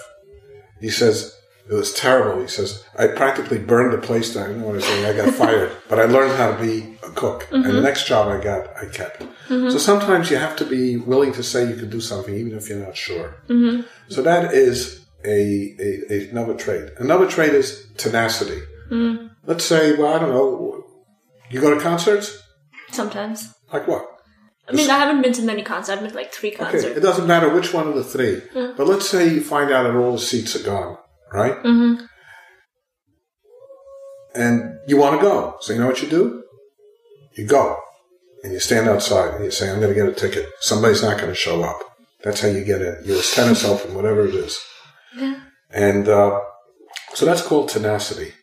[0.81, 1.33] He says
[1.69, 2.41] it was terrible.
[2.41, 4.49] He says, I practically burned the place down.
[4.49, 5.05] You know what I'm saying?
[5.05, 7.43] I got fired, but I learned how to be a cook.
[7.43, 7.55] Mm-hmm.
[7.55, 7.83] And the mm-hmm.
[7.83, 9.21] next job I got, I kept.
[9.21, 9.69] Mm-hmm.
[9.69, 12.67] So sometimes you have to be willing to say you can do something, even if
[12.67, 13.37] you're not sure.
[13.47, 13.87] Mm-hmm.
[14.09, 16.89] So that is a, a, a, another trait.
[16.97, 18.59] Another trait is tenacity.
[19.45, 20.80] Let's say, well, I don't know,
[21.51, 22.41] you go to concerts?
[22.91, 23.53] Sometimes.
[23.71, 24.07] Like what?
[24.67, 25.89] I mean, I haven't been to many concerts.
[25.89, 26.85] I've been to like three concerts.
[26.85, 28.77] Okay, it doesn't matter which one of the 3 mm-hmm.
[28.77, 30.97] But let's say you find out that all the seats are gone
[31.31, 31.55] right?
[31.63, 32.05] Mm-hmm.
[34.35, 35.57] and you want to go.
[35.61, 36.43] So you know what you do?
[37.33, 37.79] You go
[38.43, 40.49] and you stand outside and you say, I'm going to get a ticket.
[40.59, 41.79] Somebody's not going to show up.
[42.23, 43.01] That's how you get in.
[43.05, 44.59] You're a tennis open, whatever it is.
[45.15, 45.39] Yeah.
[45.69, 46.39] And uh,
[47.13, 48.33] so that's called tenacity.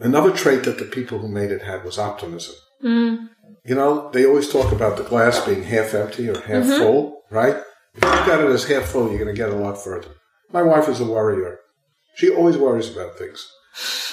[0.00, 2.54] Another trait that the people who made it had was optimism.
[2.82, 3.28] Mm.
[3.64, 7.56] You know, they always talk about the glass being half empty or half full, right?
[7.94, 10.08] If you look at it as half full, you're going to get a lot further.
[10.52, 11.58] My wife is a worrier.
[12.16, 13.46] She always worries about things.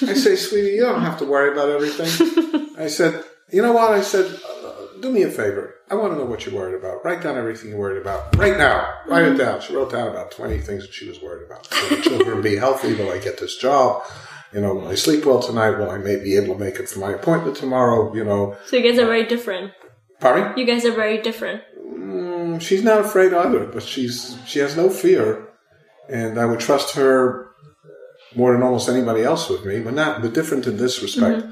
[0.02, 2.76] I say, sweetie, you don't have to worry about everything.
[2.78, 3.92] I said, you know what?
[3.92, 5.74] I said, uh, do me a favor.
[5.90, 7.04] I want to know what you're worried about.
[7.04, 8.94] Write down everything you're worried about right now.
[9.06, 9.60] Write it down.
[9.62, 11.68] She wrote down about 20 things that she was worried about.
[11.70, 12.94] Will the children be healthy?
[12.94, 14.02] Will I get this job?
[14.52, 15.78] You know, will I sleep well tonight?
[15.78, 18.14] Will I may be able to make it for my appointment tomorrow?
[18.14, 19.72] You know, So you guys are very different.
[20.20, 20.56] pardon?
[20.58, 21.62] You guys are very different.
[21.86, 25.48] Mm, she's not afraid either, but she's she has no fear,
[26.08, 27.50] and I would trust her
[28.34, 31.44] more than almost anybody else with me, but not but different in this respect.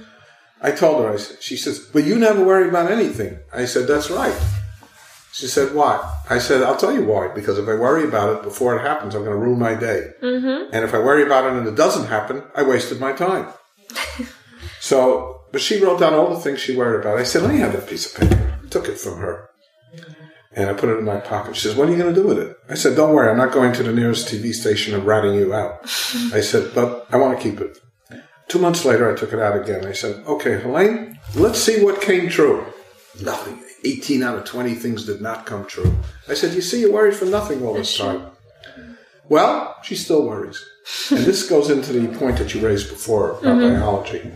[0.63, 3.87] I told her, I said, she says, "But you never worry about anything." I said,
[3.87, 4.37] "That's right."
[5.37, 7.29] She said, "Why?" I said, "I'll tell you why.
[7.29, 10.13] Because if I worry about it before it happens, I'm going to ruin my day.
[10.23, 10.73] Mm-hmm.
[10.73, 13.53] And if I worry about it and it doesn't happen, I wasted my time."
[14.81, 17.19] so, but she wrote down all the things she worried about.
[17.19, 19.51] I said, "Let me have that piece of paper." I took it from her.
[20.53, 21.55] And I put it in my pocket.
[21.55, 22.57] She says, What are you going to do with it?
[22.67, 25.53] I said, Don't worry, I'm not going to the nearest TV station and ratting you
[25.53, 25.83] out.
[26.33, 27.79] I said, But I want to keep it.
[28.49, 29.85] Two months later, I took it out again.
[29.85, 32.65] I said, Okay, Helene, let's see what came true.
[33.23, 33.66] Nothing.
[33.85, 35.95] 18 out of 20 things did not come true.
[36.29, 38.31] I said, You see, you worried for nothing all this time.
[39.29, 40.65] Well, she still worries.
[41.11, 43.81] And this goes into the point that you raised before about mm-hmm.
[43.81, 44.31] biology.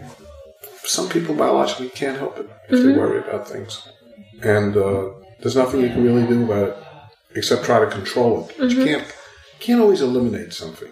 [0.82, 2.98] Some people biologically can't help it if they mm-hmm.
[2.98, 3.88] worry about things.
[4.42, 6.76] And uh, there's nothing you can really do about it
[7.36, 8.56] except try to control it.
[8.58, 8.86] But you mm-hmm.
[8.86, 9.16] can't
[9.60, 10.88] can't always eliminate something.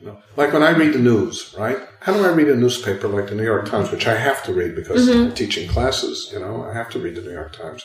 [0.00, 0.22] You know?
[0.36, 1.78] Like when I read the news, right?
[2.00, 4.52] How do I read a newspaper like the New York Times, which I have to
[4.52, 5.28] read because mm-hmm.
[5.28, 7.84] I'm teaching classes, you know, I have to read the New York Times.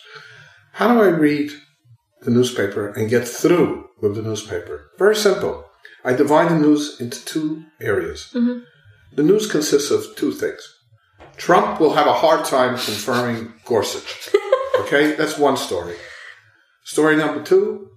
[0.74, 1.52] How do I read
[2.21, 4.89] the newspaper and get through with the newspaper?
[4.97, 5.65] Very simple.
[6.04, 8.30] I divide the news into two areas.
[8.34, 8.60] Mm-hmm.
[9.15, 10.62] The news consists of two things.
[11.38, 14.30] Trump will have a hard time confirming Gorsuch.
[14.80, 15.95] Okay, that's one story.
[16.84, 17.91] Story number two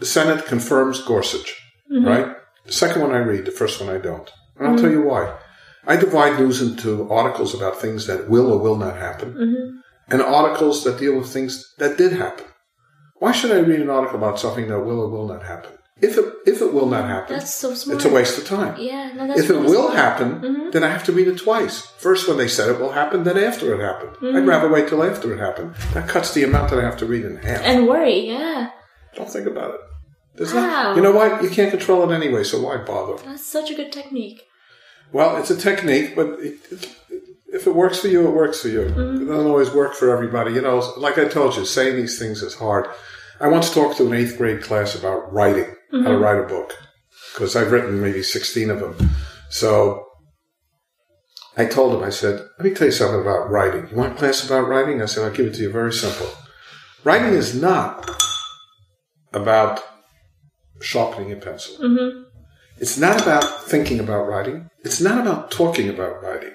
[0.00, 2.06] the Senate confirms Gorsuch, mm-hmm.
[2.06, 2.36] right?
[2.66, 4.30] The second one I read, the first one I don't.
[4.58, 5.36] And I'll tell you why.
[5.86, 9.76] I divide news into articles about things that will or will not happen mm-hmm.
[10.10, 12.46] and articles that deal with things that did happen.
[13.16, 15.72] Why should I read an article about something that will or will not happen?
[16.00, 17.96] If it, if it will not happen, That's so smart.
[17.96, 18.76] it's a waste of time.
[18.80, 19.94] Yeah, no, that's If it will smart.
[19.94, 20.70] happen, mm-hmm.
[20.70, 21.82] then I have to read it twice.
[21.98, 24.16] First when they said it will happen, then after it happened.
[24.16, 24.48] I'd mm-hmm.
[24.48, 25.74] rather wait till after it happened.
[25.92, 27.60] That cuts the amount that I have to read in half.
[27.62, 28.70] And worry, yeah.
[29.14, 29.80] Don't think about it.
[30.36, 30.62] There's Wow.
[30.62, 31.42] not, you know what?
[31.42, 33.22] You can't control it anyway, so why bother?
[33.24, 34.42] That's such a good technique.
[35.12, 36.96] Well, it's a technique, but it, it,
[37.52, 38.80] if it works for you, it works for you.
[38.80, 39.22] Mm-hmm.
[39.22, 40.52] It doesn't always work for everybody.
[40.52, 42.88] You know, like I told you, saying these things is hard.
[43.40, 46.22] I once talked to an eighth grade class about writing, how to mm-hmm.
[46.22, 46.72] write a book,
[47.32, 49.10] because I've written maybe 16 of them.
[49.50, 50.04] So
[51.56, 53.88] I told them, I said, let me tell you something about writing.
[53.88, 55.00] You want a class about writing?
[55.00, 56.28] I said, I'll give it to you very simple.
[57.04, 58.10] Writing is not
[59.32, 59.82] about
[60.80, 61.76] sharpening a pencil.
[61.78, 62.22] Mm-hmm.
[62.78, 64.70] It's not about thinking about writing.
[64.82, 66.54] It's not about talking about writing.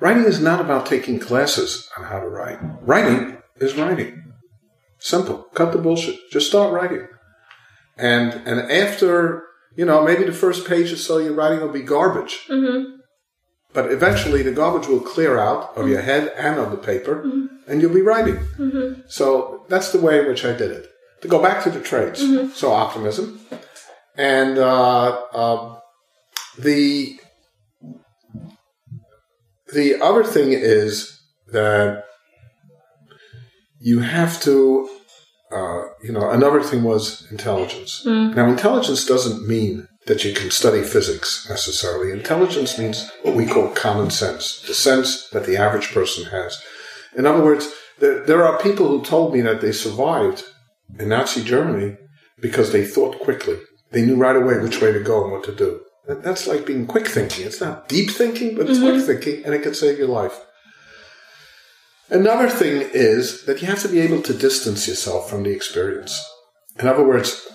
[0.00, 2.58] Writing is not about taking classes on how to write.
[2.82, 4.32] Writing is writing.
[4.98, 5.44] Simple.
[5.54, 6.18] Cut the bullshit.
[6.30, 7.06] Just start writing.
[7.96, 9.44] And and after,
[9.76, 12.46] you know, maybe the first page or so your writing will be garbage.
[12.48, 12.96] Mm-hmm.
[13.74, 16.06] But eventually the garbage will clear out of your mm-hmm.
[16.06, 17.22] head and of the paper
[17.68, 18.38] and you'll be writing.
[19.08, 20.86] So that's the way in which I did it.
[21.22, 22.20] To go back to the trades.
[22.54, 23.40] So optimism.
[24.16, 25.78] And uh, um,
[26.58, 27.18] the
[29.72, 32.04] the other thing is that
[33.80, 34.88] you have to,
[35.52, 38.02] uh, you know, another thing was intelligence.
[38.34, 42.12] Now, intelligence doesn't mean that you can study physics necessarily.
[42.12, 46.60] Intelligence means what we call common sense, the sense that the average person has.
[47.16, 50.44] In other words, there, there are people who told me that they survived
[50.98, 51.96] in Nazi Germany
[52.40, 53.58] because they thought quickly.
[53.90, 55.80] They knew right away which way to go and what to do.
[56.06, 57.46] That's like being quick thinking.
[57.46, 59.04] It's not deep thinking, but it's mm-hmm.
[59.04, 60.40] quick thinking, and it can save your life.
[62.10, 66.18] Another thing is that you have to be able to distance yourself from the experience.
[66.78, 67.46] In other words,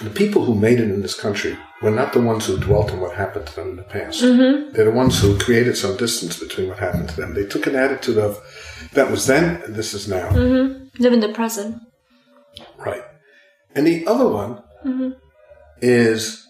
[0.00, 3.00] the people who made it in this country were not the ones who dwelt on
[3.00, 4.22] what happened to them in the past.
[4.22, 4.72] Mm-hmm.
[4.72, 7.34] They're the ones who created some distance between what happened to them.
[7.34, 8.40] They took an attitude of
[8.92, 10.30] that was then and this is now.
[10.30, 11.02] Mm-hmm.
[11.02, 11.80] Live in the present.
[12.78, 13.02] Right.
[13.74, 15.10] And the other one mm-hmm.
[15.80, 16.46] is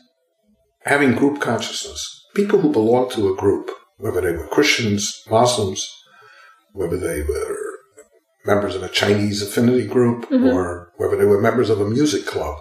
[0.85, 2.03] having group consciousness.
[2.35, 5.89] people who belonged to a group, whether they were Christians, Muslims,
[6.73, 7.57] whether they were
[8.45, 10.49] members of a Chinese affinity group, mm-hmm.
[10.49, 12.57] or whether they were members of a music club,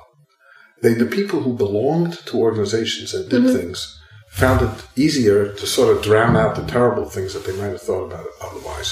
[0.82, 3.56] they, the people who belonged to organizations and did mm-hmm.
[3.56, 7.68] things found it easier to sort of drown out the terrible things that they might
[7.68, 8.92] have thought about otherwise.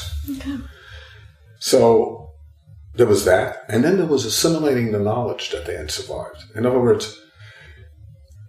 [1.60, 2.21] So
[2.94, 6.44] there was that, and then there was assimilating the knowledge that they had survived.
[6.56, 7.18] In other words,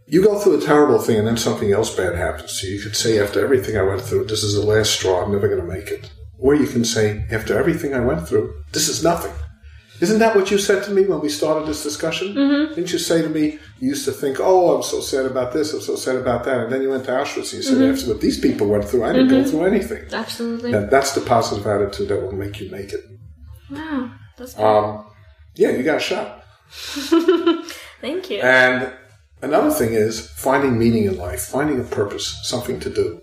[0.07, 2.61] you go through a terrible thing and then something else bad happens.
[2.61, 5.33] So you could say, after everything I went through, this is the last straw, I'm
[5.33, 6.11] never going to make it.
[6.39, 9.33] Or you can say, after everything I went through, this is nothing.
[10.01, 12.35] Isn't that what you said to me when we started this discussion?
[12.35, 12.75] Mm-hmm.
[12.75, 15.73] Didn't you say to me, you used to think, oh, I'm so sad about this,
[15.73, 16.59] I'm so sad about that.
[16.59, 19.05] And then you went to Auschwitz and you said, after what these people went through,
[19.05, 20.13] I didn't go through anything.
[20.13, 20.73] Absolutely.
[20.73, 23.05] That, that's the positive attitude that will make you make it.
[23.71, 24.11] Wow.
[24.37, 24.65] That's good.
[24.65, 25.07] Um,
[25.55, 26.45] yeah, you got a shot.
[28.01, 28.41] Thank you.
[28.41, 28.93] And
[29.43, 33.21] another thing is finding meaning in life, finding a purpose, something to do.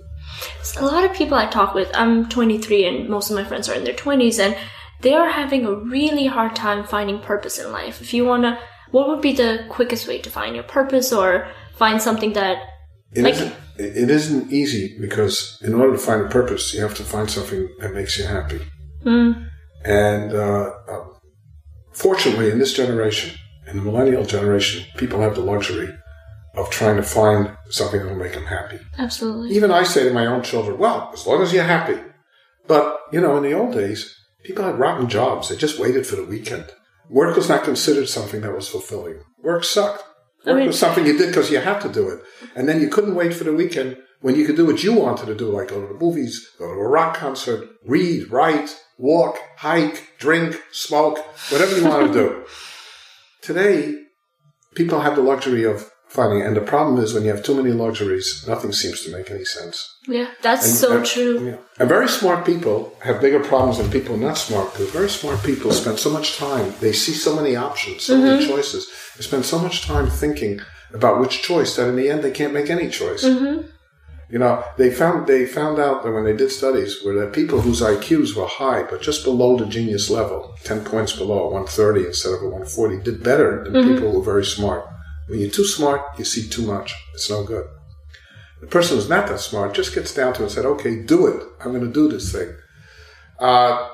[0.78, 3.76] a lot of people I talk with, I'm 23 and most of my friends are
[3.76, 4.56] in their 20s, and
[5.02, 8.02] they are having a really hard time finding purpose in life.
[8.02, 8.60] If you want to,
[8.92, 12.58] what would be the quickest way to find your purpose or find something that,
[13.14, 16.96] It Like- not it isn't easy because in order to find a purpose, you have
[16.96, 18.60] to find something that makes you happy.
[19.84, 21.06] And uh, uh,
[21.94, 23.38] fortunately, in this generation,
[23.68, 25.90] in the millennial generation, people have the luxury
[26.56, 28.80] of trying to find something that will make them happy.
[28.98, 29.56] absolutely.
[29.56, 32.00] Even I say to my own children, well, as long as you're happy.
[32.68, 35.50] But, you know, in the old days, people had rotten jobs.
[35.50, 36.66] They just waited for the weekend.
[37.10, 39.22] Work was not considered something that was fulfilling.
[39.42, 40.04] Work sucked.
[40.46, 42.22] Work mean- was something you did because you had to do it.
[42.56, 45.28] And then you couldn't wait for the weekend when you could do what you wanted
[45.28, 49.40] to do, like go to the movies, go to a rock concert, read, write, walk,
[49.58, 51.18] hike, drink, smoke,
[51.50, 52.46] whatever you want to do.
[53.42, 54.04] Today,
[54.76, 57.72] people have the luxury of finding, and the problem is when you have too many
[57.72, 59.96] luxuries, nothing seems to make any sense.
[60.08, 61.46] Yeah, that's And- so and- true.
[61.48, 61.58] yeah.
[61.80, 65.72] And very smart people have bigger problems than people not smart because very smart people
[65.72, 68.52] spend so much time, they see so many options, so many mm-hmm.
[68.52, 68.88] choices.
[69.16, 70.60] They spend so much time thinking
[70.94, 73.24] about which choice that in the end they can't make any choice.
[73.24, 73.68] Mm-hmm.
[74.30, 77.62] You know, they found they found out that when they did studies where the people
[77.62, 82.34] whose IQs were high but just below the genius level, ten points below, 130 instead
[82.34, 84.86] of a 140, did better than people who were very smart.
[85.28, 86.94] When you're too smart, you see too much.
[87.14, 87.66] It's no good.
[88.62, 91.28] The person who's not that smart just gets down to it and said, okay, do
[91.28, 91.42] it.
[91.60, 92.54] I'm going to do this thing.
[93.40, 93.90] Uh,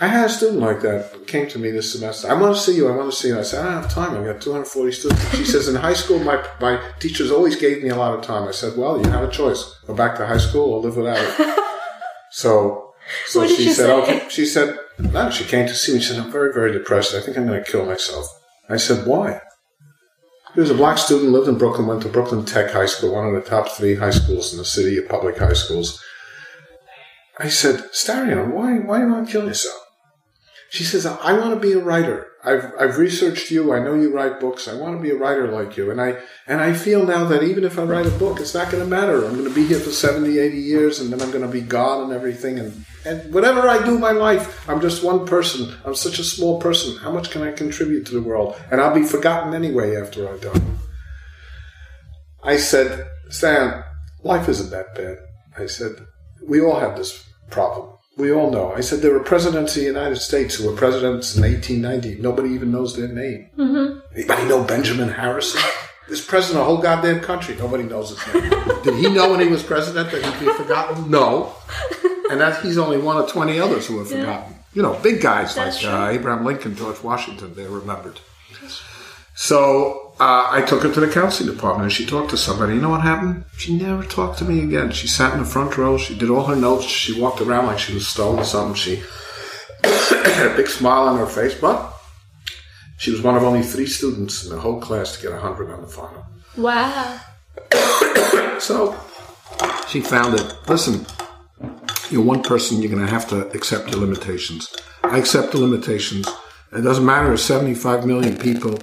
[0.00, 2.30] I had a student like that came to me this semester.
[2.30, 2.88] I want to see you.
[2.88, 3.38] I want to see you.
[3.38, 4.16] I said, I don't have time.
[4.16, 5.36] I've got 240 students.
[5.36, 8.46] She says, in high school, my, my teachers always gave me a lot of time.
[8.46, 9.76] I said, well, you have a choice.
[9.88, 11.64] Go back to high school or live without it.
[12.30, 12.94] so,
[13.26, 13.92] so she she said, say?
[13.92, 14.28] okay.
[14.28, 16.00] She said, no, she came to see me.
[16.00, 17.14] She said, I'm very, very depressed.
[17.14, 18.26] I think I'm going to kill myself.
[18.68, 19.40] I said, why?
[20.54, 23.26] He was a black student, lived in Brooklyn, went to Brooklyn Tech High School, one
[23.26, 26.02] of the top three high schools in the city of public high schools.
[27.40, 29.86] I said, Starion, why, why do you want to kill yourself?
[30.70, 32.26] She says, I want to be a writer.
[32.44, 33.72] I've, I've researched you.
[33.72, 34.68] I know you write books.
[34.68, 35.90] I want to be a writer like you.
[35.90, 38.70] And I, and I feel now that even if I write a book, it's not
[38.70, 39.24] going to matter.
[39.24, 41.62] I'm going to be here for 70, 80 years and then I'm going to be
[41.62, 42.58] gone and everything.
[42.58, 45.74] And, and whatever I do in my life, I'm just one person.
[45.84, 46.96] I'm such a small person.
[46.98, 48.54] How much can I contribute to the world?
[48.70, 50.60] And I'll be forgotten anyway after I die.
[52.44, 53.82] I said, Stan,
[54.22, 55.16] life isn't that bad.
[55.58, 56.06] I said,
[56.46, 57.97] we all have this problem.
[58.18, 58.72] We all know.
[58.72, 62.20] I said, there were presidents of the United States who were presidents in 1890.
[62.20, 63.48] Nobody even knows their name.
[63.56, 64.00] Mm-hmm.
[64.16, 65.62] Anybody know Benjamin Harrison?
[66.08, 67.54] This president of the whole goddamn country.
[67.54, 68.50] Nobody knows his name.
[68.82, 71.08] Did he know when he was president that he'd be forgotten?
[71.08, 71.54] No.
[72.30, 74.54] And that he's only one of 20 others who were forgotten.
[74.74, 78.20] You know, big guys That's like uh, Abraham Lincoln, George Washington, they're remembered.
[79.34, 82.74] So uh, I took her to the counseling department and she talked to somebody.
[82.74, 83.44] You know what happened?
[83.56, 84.90] She never talked to me again.
[84.90, 85.96] She sat in the front row.
[85.96, 86.84] She did all her notes.
[86.84, 88.74] She walked around like she was stolen or something.
[88.74, 88.96] She
[89.84, 91.94] had a big smile on her face, but
[92.96, 95.82] she was one of only three students in the whole class to get 100 on
[95.82, 96.26] the final.
[96.56, 97.20] Wow.
[98.58, 98.98] So
[99.86, 100.52] she found it.
[100.66, 101.06] Listen,
[102.10, 102.82] you're one person.
[102.82, 104.74] You're going to have to accept your limitations.
[105.04, 106.28] I accept the limitations.
[106.72, 108.80] It doesn't matter if 75 million people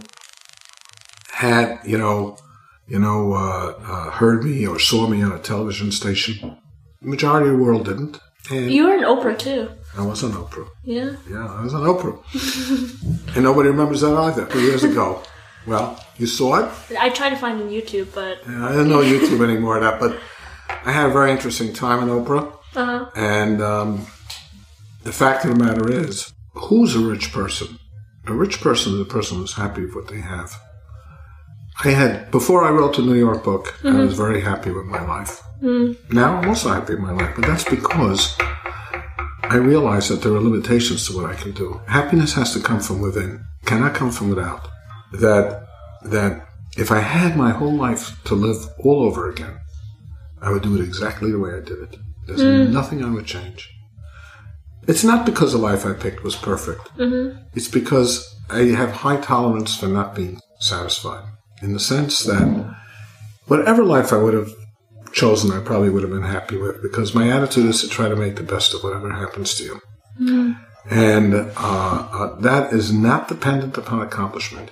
[1.39, 2.37] had, you know,
[2.87, 6.57] you know, uh, uh, heard me or saw me on a television station.
[7.01, 8.19] The majority of the world didn't.
[8.51, 9.69] And You were in Oprah too.
[9.97, 10.67] I was on Oprah.
[10.83, 11.15] Yeah.
[11.29, 12.17] Yeah, I was on Oprah.
[13.35, 14.45] and nobody remembers that either.
[14.45, 15.21] Two years ago.
[15.67, 16.71] Well, you saw it?
[16.99, 20.17] I tried to find it on YouTube, but I don't know YouTube anymore, that, but
[20.85, 22.53] I had a very interesting time in Oprah.
[22.75, 24.05] uh, And um,
[25.03, 27.79] the fact of the matter is, who's a rich person?
[28.27, 30.53] A rich person is a person who's happy with what they have.
[31.83, 33.99] I had before I wrote the New York book, I mm-hmm.
[33.99, 35.41] was very happy with my life.
[35.61, 35.97] Mm.
[36.11, 38.35] Now I'm also happy with my life, but that's because
[39.43, 41.81] I realize that there are limitations to what I can do.
[41.87, 44.67] Happiness has to come from within, cannot come from without.
[45.13, 45.67] That
[46.03, 46.47] that
[46.77, 49.59] if I had my whole life to live all over again,
[50.41, 51.97] I would do it exactly the way I did it.
[52.27, 52.71] There's mm.
[52.71, 53.71] nothing I would change.
[54.87, 56.81] It's not because the life I picked was perfect.
[56.97, 57.39] Mm-hmm.
[57.53, 61.25] It's because I have high tolerance for not being satisfied.
[61.65, 62.75] In the sense that
[63.47, 64.51] whatever life I would have
[65.13, 68.15] chosen, I probably would have been happy with because my attitude is to try to
[68.15, 70.55] make the best of whatever happens to you.
[70.91, 74.69] And uh, uh, that is not dependent upon accomplishment.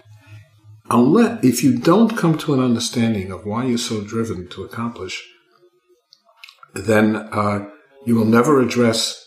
[0.92, 5.16] Unless, if you don't come to an understanding of why you're so driven to accomplish,
[6.76, 7.68] then uh,
[8.06, 9.20] you will never address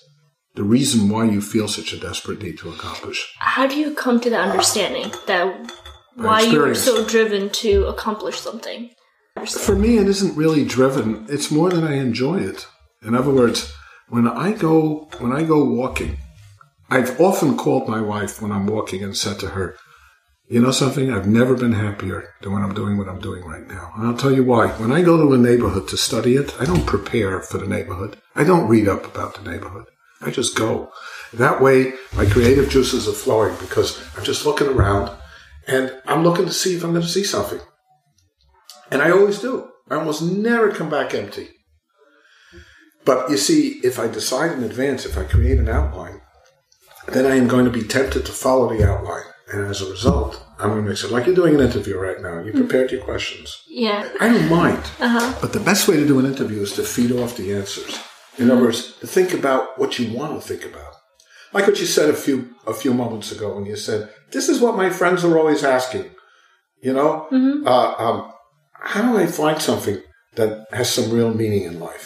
[0.55, 3.35] the reason why you feel such a desperate need to accomplish.
[3.39, 5.73] How do you come to the understanding that
[6.17, 8.91] why you are so driven to accomplish something?
[9.47, 11.27] For me, it isn't really driven.
[11.29, 12.67] It's more that I enjoy it.
[13.03, 13.73] In other words,
[14.09, 16.19] when I go when I go walking,
[16.89, 19.77] I've often called my wife when I'm walking and said to her,
[20.49, 21.13] "You know something?
[21.13, 24.17] I've never been happier than when I'm doing what I'm doing right now." And I'll
[24.17, 24.69] tell you why.
[24.69, 28.17] When I go to a neighborhood to study it, I don't prepare for the neighborhood.
[28.35, 29.87] I don't read up about the neighborhood.
[30.23, 30.91] I just go.
[31.35, 35.11] That way, my creative juices are flowing because I'm just looking around
[35.67, 37.61] and I'm looking to see if I'm going to see something.
[38.91, 39.71] And I always do.
[39.91, 41.49] I almost never come back empty.
[43.05, 46.21] But you see, if I decide in advance, if I create an outline,
[47.09, 49.23] then I am going to be tempted to follow the outline.
[49.53, 51.13] And as a result, I'm going to mix it.
[51.13, 52.41] Like you're doing an interview right now.
[52.41, 53.63] You prepared your questions.
[53.69, 54.09] Yeah.
[54.21, 54.83] I don't mind.
[54.99, 55.39] Uh-huh.
[55.41, 57.97] But the best way to do an interview is to feed off the answers.
[58.39, 60.96] In other words, to think about what you want to think about.
[61.57, 64.01] Like what you said a few a few moments ago when you said,
[64.35, 66.07] "This is what my friends are always asking."
[66.87, 67.13] You know,
[67.75, 68.19] uh, um,
[68.93, 69.99] how do I find something
[70.39, 72.05] that has some real meaning in life?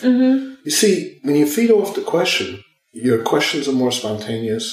[0.67, 0.95] You see,
[1.25, 2.49] when you feed off the question,
[2.93, 4.67] your questions are more spontaneous,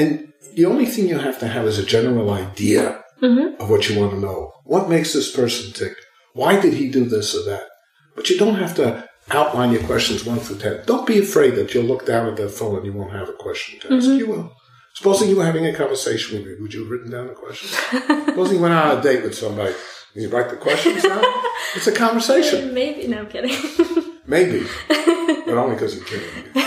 [0.00, 0.10] and
[0.54, 2.84] the only thing you have to have is a general idea
[3.60, 4.38] of what you want to know.
[4.64, 5.94] What makes this person tick?
[6.40, 7.64] Why did he do this or that?
[8.14, 8.86] But you don't have to
[9.30, 10.82] outline your questions one through ten.
[10.86, 13.32] Don't be afraid that you'll look down at that phone and you won't have a
[13.32, 14.06] question to ask.
[14.06, 14.52] You will.
[14.94, 17.68] Supposing you were having a conversation with me, would you have written down the question?
[18.26, 19.74] Supposing you went on a date with somebody,
[20.14, 21.22] and you write the questions down?
[21.74, 22.72] It's a conversation.
[22.72, 23.06] Maybe.
[23.06, 23.52] No, I'm kidding.
[24.26, 24.64] Maybe.
[24.88, 26.62] but only because you're kidding me.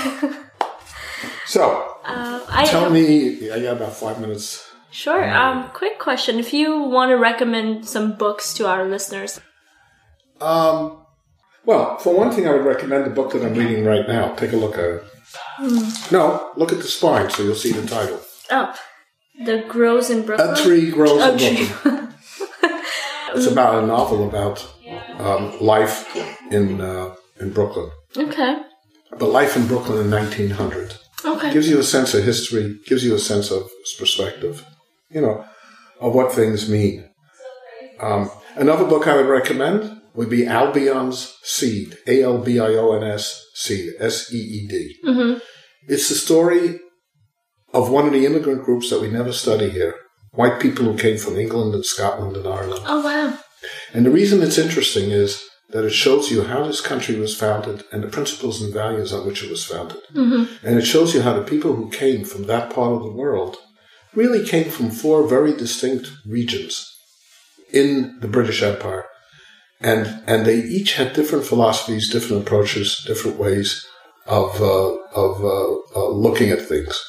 [1.48, 4.70] So, uh, I tell me, I got about five minutes.
[4.92, 5.28] Sure.
[5.36, 6.38] Um, quick question.
[6.38, 9.40] If you want to recommend some books to our listeners,
[10.42, 11.06] Um,
[11.70, 14.34] well, for one thing, I would recommend the book that I'm reading right now.
[14.36, 15.04] Take a look at it.
[16.12, 18.20] No, look at the spine so you'll see the title.
[18.50, 18.74] oh,
[19.46, 20.50] The Grows in Brooklyn.
[20.50, 22.06] A Tree Grows in Brooklyn.
[23.36, 24.58] It's about a novel about
[25.20, 25.96] um, life
[26.52, 28.54] in uh, in Brooklyn, Okay.
[29.20, 30.96] but life in Brooklyn in 1900.
[31.24, 31.54] Okay.
[31.54, 34.66] Gives you a sense of history, gives you a sense of perspective,
[35.12, 35.46] you know,
[36.02, 37.08] of what things mean.
[38.00, 42.94] Um, another book I would recommend would be Albion's Seed, A L B I O
[42.94, 44.96] N S Seed, S E E D.
[45.06, 45.40] Mm-hmm.
[45.88, 46.80] It's the story
[47.74, 49.96] of one of the immigrant groups that we never study here
[50.32, 52.84] white people who came from England and Scotland and Ireland.
[52.86, 53.38] Oh wow.
[53.94, 57.84] And the reason it's interesting is that it shows you how this country was founded
[57.92, 60.00] and the principles and values on which it was founded.
[60.14, 60.66] Mm-hmm.
[60.66, 63.58] And it shows you how the people who came from that part of the world
[64.16, 66.92] really came from four very distinct regions
[67.72, 69.06] in the British Empire.
[69.82, 73.86] And, and they each had different philosophies, different approaches, different ways
[74.28, 77.02] of, uh, of uh, uh, looking at things.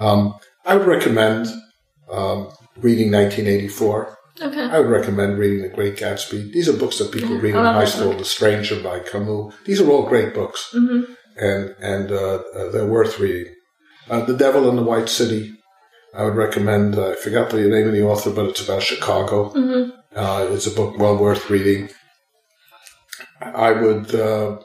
[0.00, 1.46] Um, I would recommend
[2.10, 2.48] um,
[2.78, 4.18] reading 1984.
[4.42, 4.60] Okay.
[4.62, 6.52] I would recommend reading The Great Gatsby.
[6.52, 8.08] These are books that people read in high school.
[8.10, 8.18] book.
[8.18, 9.54] The Stranger by Camus.
[9.64, 11.12] These are all great books, Mm-hmm.
[11.36, 13.54] and and uh, uh, they're worth reading.
[14.10, 15.52] Uh, the Devil in the White City.
[16.16, 16.96] I would recommend.
[16.98, 19.50] Uh, I forgot the name of the author, but it's about Chicago.
[19.52, 19.90] Mm-hmm.
[20.16, 21.90] Uh, it's a book well worth reading.
[23.40, 24.14] I would.
[24.14, 24.58] Uh,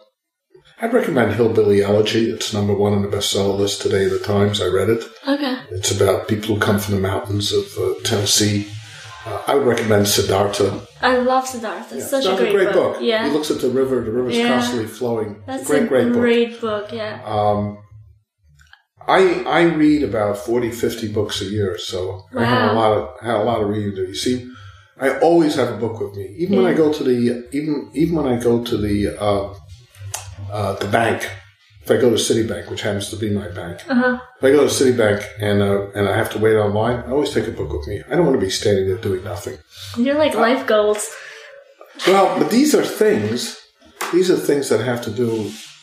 [0.82, 2.30] I'd recommend Hillbilly Elegy.
[2.30, 4.62] It's number one on the bestseller list today in the Times.
[4.62, 5.04] I read it.
[5.28, 5.58] Okay.
[5.72, 8.68] It's about people who come from the mountains of uh, Tennessee.
[9.26, 10.88] Uh, I would recommend Siddhartha.
[11.02, 11.98] I love Siddhartha.
[11.98, 13.00] It's such That's a great, book.
[13.00, 13.28] He Yeah.
[13.28, 14.02] He looks at the river.
[14.06, 14.48] The river's Yeah.
[14.50, 15.44] constantly flowing.
[15.46, 16.14] That's great, a great book.
[16.22, 16.92] great book.
[16.94, 17.22] Yeah.
[17.26, 17.80] Um,
[19.08, 23.10] I I read about 40, 50 books a year, so I have a lot of
[23.22, 24.08] have a lot of reading to do.
[24.08, 24.48] You see,
[25.02, 28.16] I always have a book with me, even when I go to the even even
[28.16, 29.54] when I go to the uh,
[30.52, 31.30] uh, the bank.
[31.84, 34.20] If I go to Citibank, which happens to be my bank, Uh-huh.
[34.38, 37.32] if I go to Citibank and uh, and I have to wait online, I always
[37.34, 38.04] take a book with me.
[38.10, 39.58] I don't want to be standing there doing nothing.
[39.98, 41.10] You're like life goals.
[42.06, 43.58] Well, but these are things.
[44.14, 45.30] These are things that have to do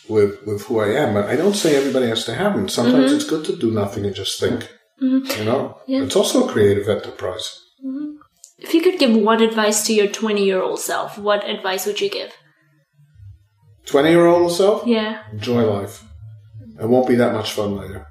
[0.08, 1.14] with with who I am.
[1.14, 2.68] But I don't say everybody has to have them.
[2.68, 4.60] Sometimes it's good to do nothing and just think.
[5.00, 6.02] You know, Yeah.
[6.04, 7.46] it's also a creative enterprise.
[8.66, 12.00] If you could give one advice to your 20 year old self, what advice would
[12.00, 12.32] you give?
[13.86, 15.22] Twenty year old self, Yeah.
[15.32, 16.02] enjoy life.
[16.80, 18.08] It won't be that much fun later.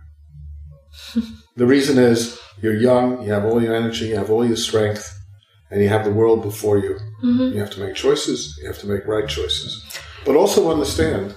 [1.58, 5.14] the reason is you're young, you have all your energy, you have all your strength,
[5.70, 7.00] and you have the world before you.
[7.22, 7.54] Mm-hmm.
[7.54, 9.84] You have to make choices, you have to make right choices.
[10.26, 11.36] But also understand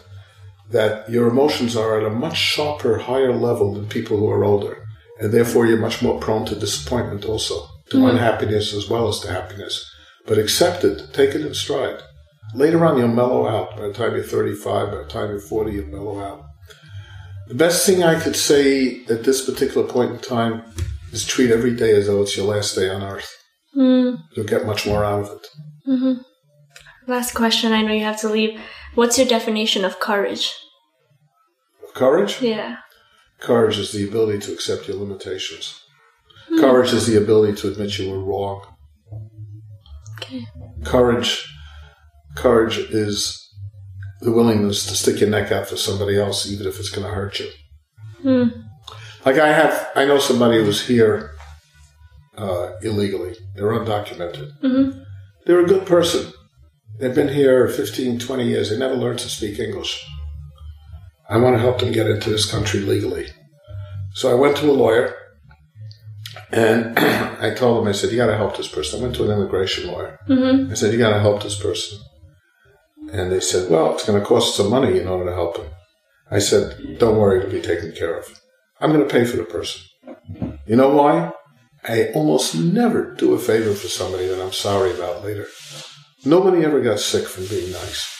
[0.70, 4.86] that your emotions are at a much sharper, higher level than people who are older.
[5.18, 8.06] And therefore, you're much more prone to disappointment also, to hmm.
[8.06, 9.84] unhappiness as well as to happiness.
[10.26, 12.02] But accept it, take it in stride.
[12.54, 13.76] Later on, you'll mellow out.
[13.76, 16.44] By the time you're 35, by the time you're 40, you'll mellow out.
[17.48, 20.62] The best thing I could say at this particular point in time
[21.12, 23.34] is treat every day as though it's your last day on earth.
[23.74, 24.16] Hmm.
[24.34, 25.46] You'll get much more out of it.
[25.88, 26.22] Mm-hmm.
[27.10, 28.60] Last question, I know you have to leave.
[28.94, 30.52] What's your definition of courage?
[31.94, 32.42] Courage?
[32.42, 32.78] Yeah.
[33.40, 35.80] Courage is the ability to accept your limitations.
[36.56, 38.62] Courage is the ability to admit you were wrong.
[40.20, 40.46] Okay.
[40.84, 41.46] Courage,
[42.36, 43.44] courage is
[44.20, 47.12] the willingness to stick your neck out for somebody else, even if it's going to
[47.14, 47.50] hurt you.
[49.24, 51.32] Like I have, I know somebody who was here
[52.36, 53.34] uh, illegally.
[53.54, 54.50] They're undocumented.
[55.44, 56.32] They're a good person.
[56.98, 58.70] They've been here 15, 20 years.
[58.70, 60.04] They never learned to speak English.
[61.28, 63.28] I want to help them get into this country legally.
[64.14, 65.14] So I went to a lawyer
[66.50, 68.98] and I told him, I said, you got to help this person.
[68.98, 70.18] I went to an immigration lawyer.
[70.28, 70.70] Mm-hmm.
[70.70, 71.98] I said, you got to help this person.
[73.12, 75.66] And they said, well, it's going to cost some money in order to help him.
[76.30, 78.26] I said, don't worry, it'll be taken care of.
[78.80, 79.82] I'm going to pay for the person.
[80.66, 81.32] You know why?
[81.84, 85.46] I almost never do a favor for somebody that I'm sorry about later.
[86.24, 88.17] Nobody ever got sick from being nice.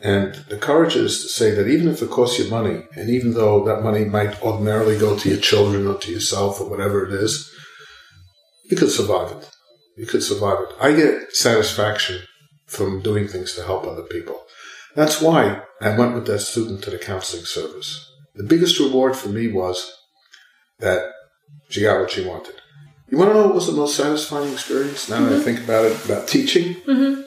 [0.00, 3.32] And the courage is to say that even if it costs you money, and even
[3.32, 7.12] though that money might ordinarily go to your children or to yourself or whatever it
[7.12, 7.50] is,
[8.70, 9.50] you could survive it.
[9.96, 10.74] You could survive it.
[10.80, 12.22] I get satisfaction
[12.66, 14.42] from doing things to help other people.
[14.94, 18.10] That's why I went with that student to the counseling service.
[18.34, 19.92] The biggest reward for me was
[20.80, 21.12] that
[21.68, 22.54] she got what she wanted.
[23.08, 25.44] You want to know what was the most satisfying experience now that I mm-hmm.
[25.44, 26.74] think about it, about teaching?
[26.74, 27.22] Mm-hmm.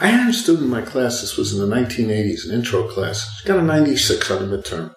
[0.00, 3.40] I had a student in my class, this was in the 1980s, an intro class.
[3.40, 4.94] She got a 96 on the midterm.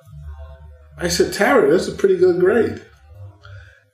[0.98, 2.86] I said, Tara, that's a pretty good grade.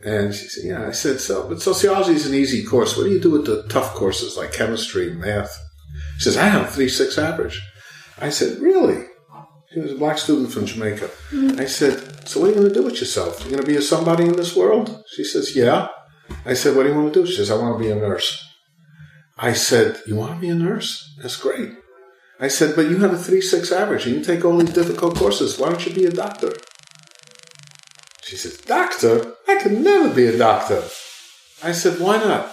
[0.05, 0.87] And she said, Yeah.
[0.87, 2.95] I said, So, but sociology is an easy course.
[2.95, 5.57] What do you do with the tough courses like chemistry and math?
[6.17, 7.61] She says, I have a 3 6 average.
[8.19, 9.05] I said, Really?
[9.73, 11.09] She was a black student from Jamaica.
[11.31, 11.59] Mm-hmm.
[11.59, 13.39] I said, So what are you going to do with yourself?
[13.41, 15.03] You're going to be a somebody in this world?
[15.15, 15.87] She says, Yeah.
[16.45, 17.27] I said, What do you want to do?
[17.27, 18.43] She says, I want to be a nurse.
[19.37, 21.13] I said, You want to be a nurse?
[21.21, 21.71] That's great.
[22.39, 25.15] I said, But you have a 3 6 average and you take all these difficult
[25.15, 25.57] courses.
[25.57, 26.53] Why don't you be a doctor?
[28.23, 29.33] She says, Doctor?
[29.47, 30.83] I could never be a doctor.
[31.63, 32.51] I said, Why not?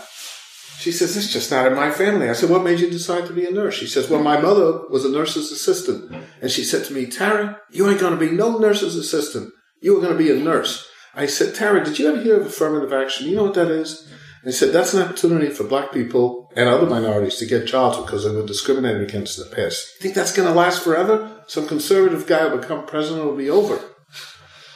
[0.79, 2.29] She says, It's just not in my family.
[2.29, 3.75] I said, What made you decide to be a nurse?
[3.75, 6.15] She says, Well, my mother was a nurse's assistant.
[6.41, 9.53] And she said to me, Tara, you ain't going to be no nurse's assistant.
[9.81, 10.87] You are going to be a nurse.
[11.15, 13.29] I said, Tara, did you ever hear of affirmative action?
[13.29, 14.09] You know what that is?
[14.47, 18.25] I said, That's an opportunity for black people and other minorities to get jobs because
[18.25, 19.95] they were discriminated against in the past.
[19.97, 21.43] You think that's going to last forever?
[21.47, 23.81] Some conservative guy will become president, will be over.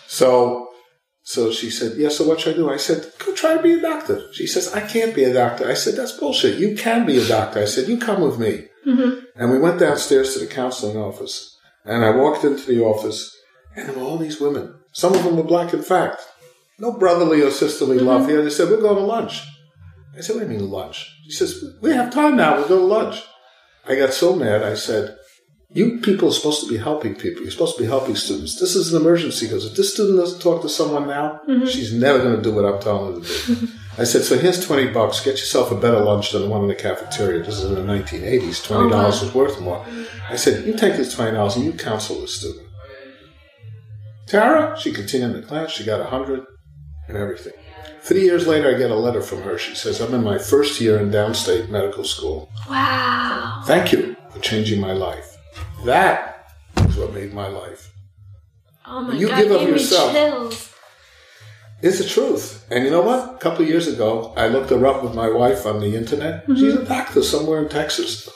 [0.07, 0.69] So
[1.29, 2.71] so she said, Yeah, so what should I do?
[2.71, 4.33] I said, Go try to be a doctor.
[4.33, 5.69] She says, I can't be a doctor.
[5.69, 6.59] I said, That's bullshit.
[6.59, 7.61] You can be a doctor.
[7.61, 8.65] I said, You come with me.
[8.87, 9.27] Mm-hmm.
[9.37, 11.55] And we went downstairs to the counseling office.
[11.85, 13.37] And I walked into the office,
[13.77, 14.75] and there were all these women.
[14.93, 16.23] Some of them were black, in fact.
[16.79, 18.07] No brotherly or sisterly mm-hmm.
[18.07, 18.43] love here.
[18.43, 19.43] They said, We're going to lunch.
[20.19, 21.15] I said, What do you mean lunch?
[21.25, 22.57] She says, We have time now.
[22.57, 23.23] We'll go to lunch.
[23.87, 24.63] I got so mad.
[24.63, 25.17] I said,
[25.71, 27.43] you people are supposed to be helping people.
[27.43, 28.59] You're supposed to be helping students.
[28.59, 31.67] This is an emergency because if this student doesn't talk to someone now, mm-hmm.
[31.67, 33.69] she's never going to do what I'm telling her to do.
[33.99, 35.23] I said, so here's 20 bucks.
[35.23, 37.43] Get yourself a better lunch than the one in the cafeteria.
[37.43, 38.67] This is in the 1980s.
[38.67, 39.85] $20 was oh, worth more.
[40.31, 42.67] I said, you take this $20 and you counsel this student.
[44.27, 45.71] Tara, she continued in the class.
[45.71, 46.45] She got 100
[47.09, 47.55] and everything.
[48.09, 49.59] Three years later, I get a letter from her.
[49.59, 52.49] She says, I'm in my first year in downstate medical school.
[52.67, 53.61] Wow.
[53.67, 55.37] Thank you for changing my life.
[55.85, 56.47] That
[56.87, 57.93] is what made my life.
[58.87, 60.15] Oh my You god, give up gave yourself.
[60.15, 60.75] me chills.
[61.83, 62.67] It's the truth.
[62.71, 63.35] And you know what?
[63.35, 66.45] A couple of years ago, I looked her up with my wife on the internet.
[66.47, 66.89] She's a mm-hmm.
[66.89, 68.27] doctor somewhere in Texas.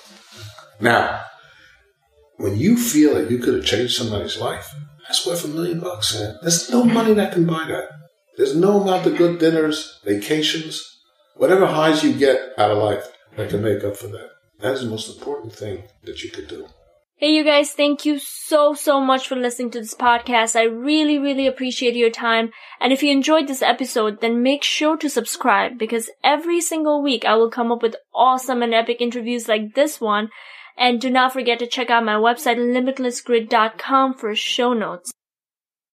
[0.81, 1.25] Now,
[2.37, 4.71] when you feel that you could have changed somebody's life,
[5.09, 6.37] that's worth a million bucks, man.
[6.43, 8.02] There's no money that can buy that.
[8.37, 11.01] There's no amount of good dinners, vacations,
[11.37, 13.09] whatever highs you get out of life.
[13.37, 14.31] that can make up for that.
[14.61, 16.67] That is the most important thing that you could do.
[17.17, 20.57] Hey, you guys, thank you so, so much for listening to this podcast.
[20.57, 22.51] I really, really appreciate your time.
[22.81, 27.25] And if you enjoyed this episode, then make sure to subscribe because every single week
[27.25, 30.31] I will come up with awesome and epic interviews like this one.
[30.77, 35.13] And do not forget to check out my website, limitlessgrid.com for show notes.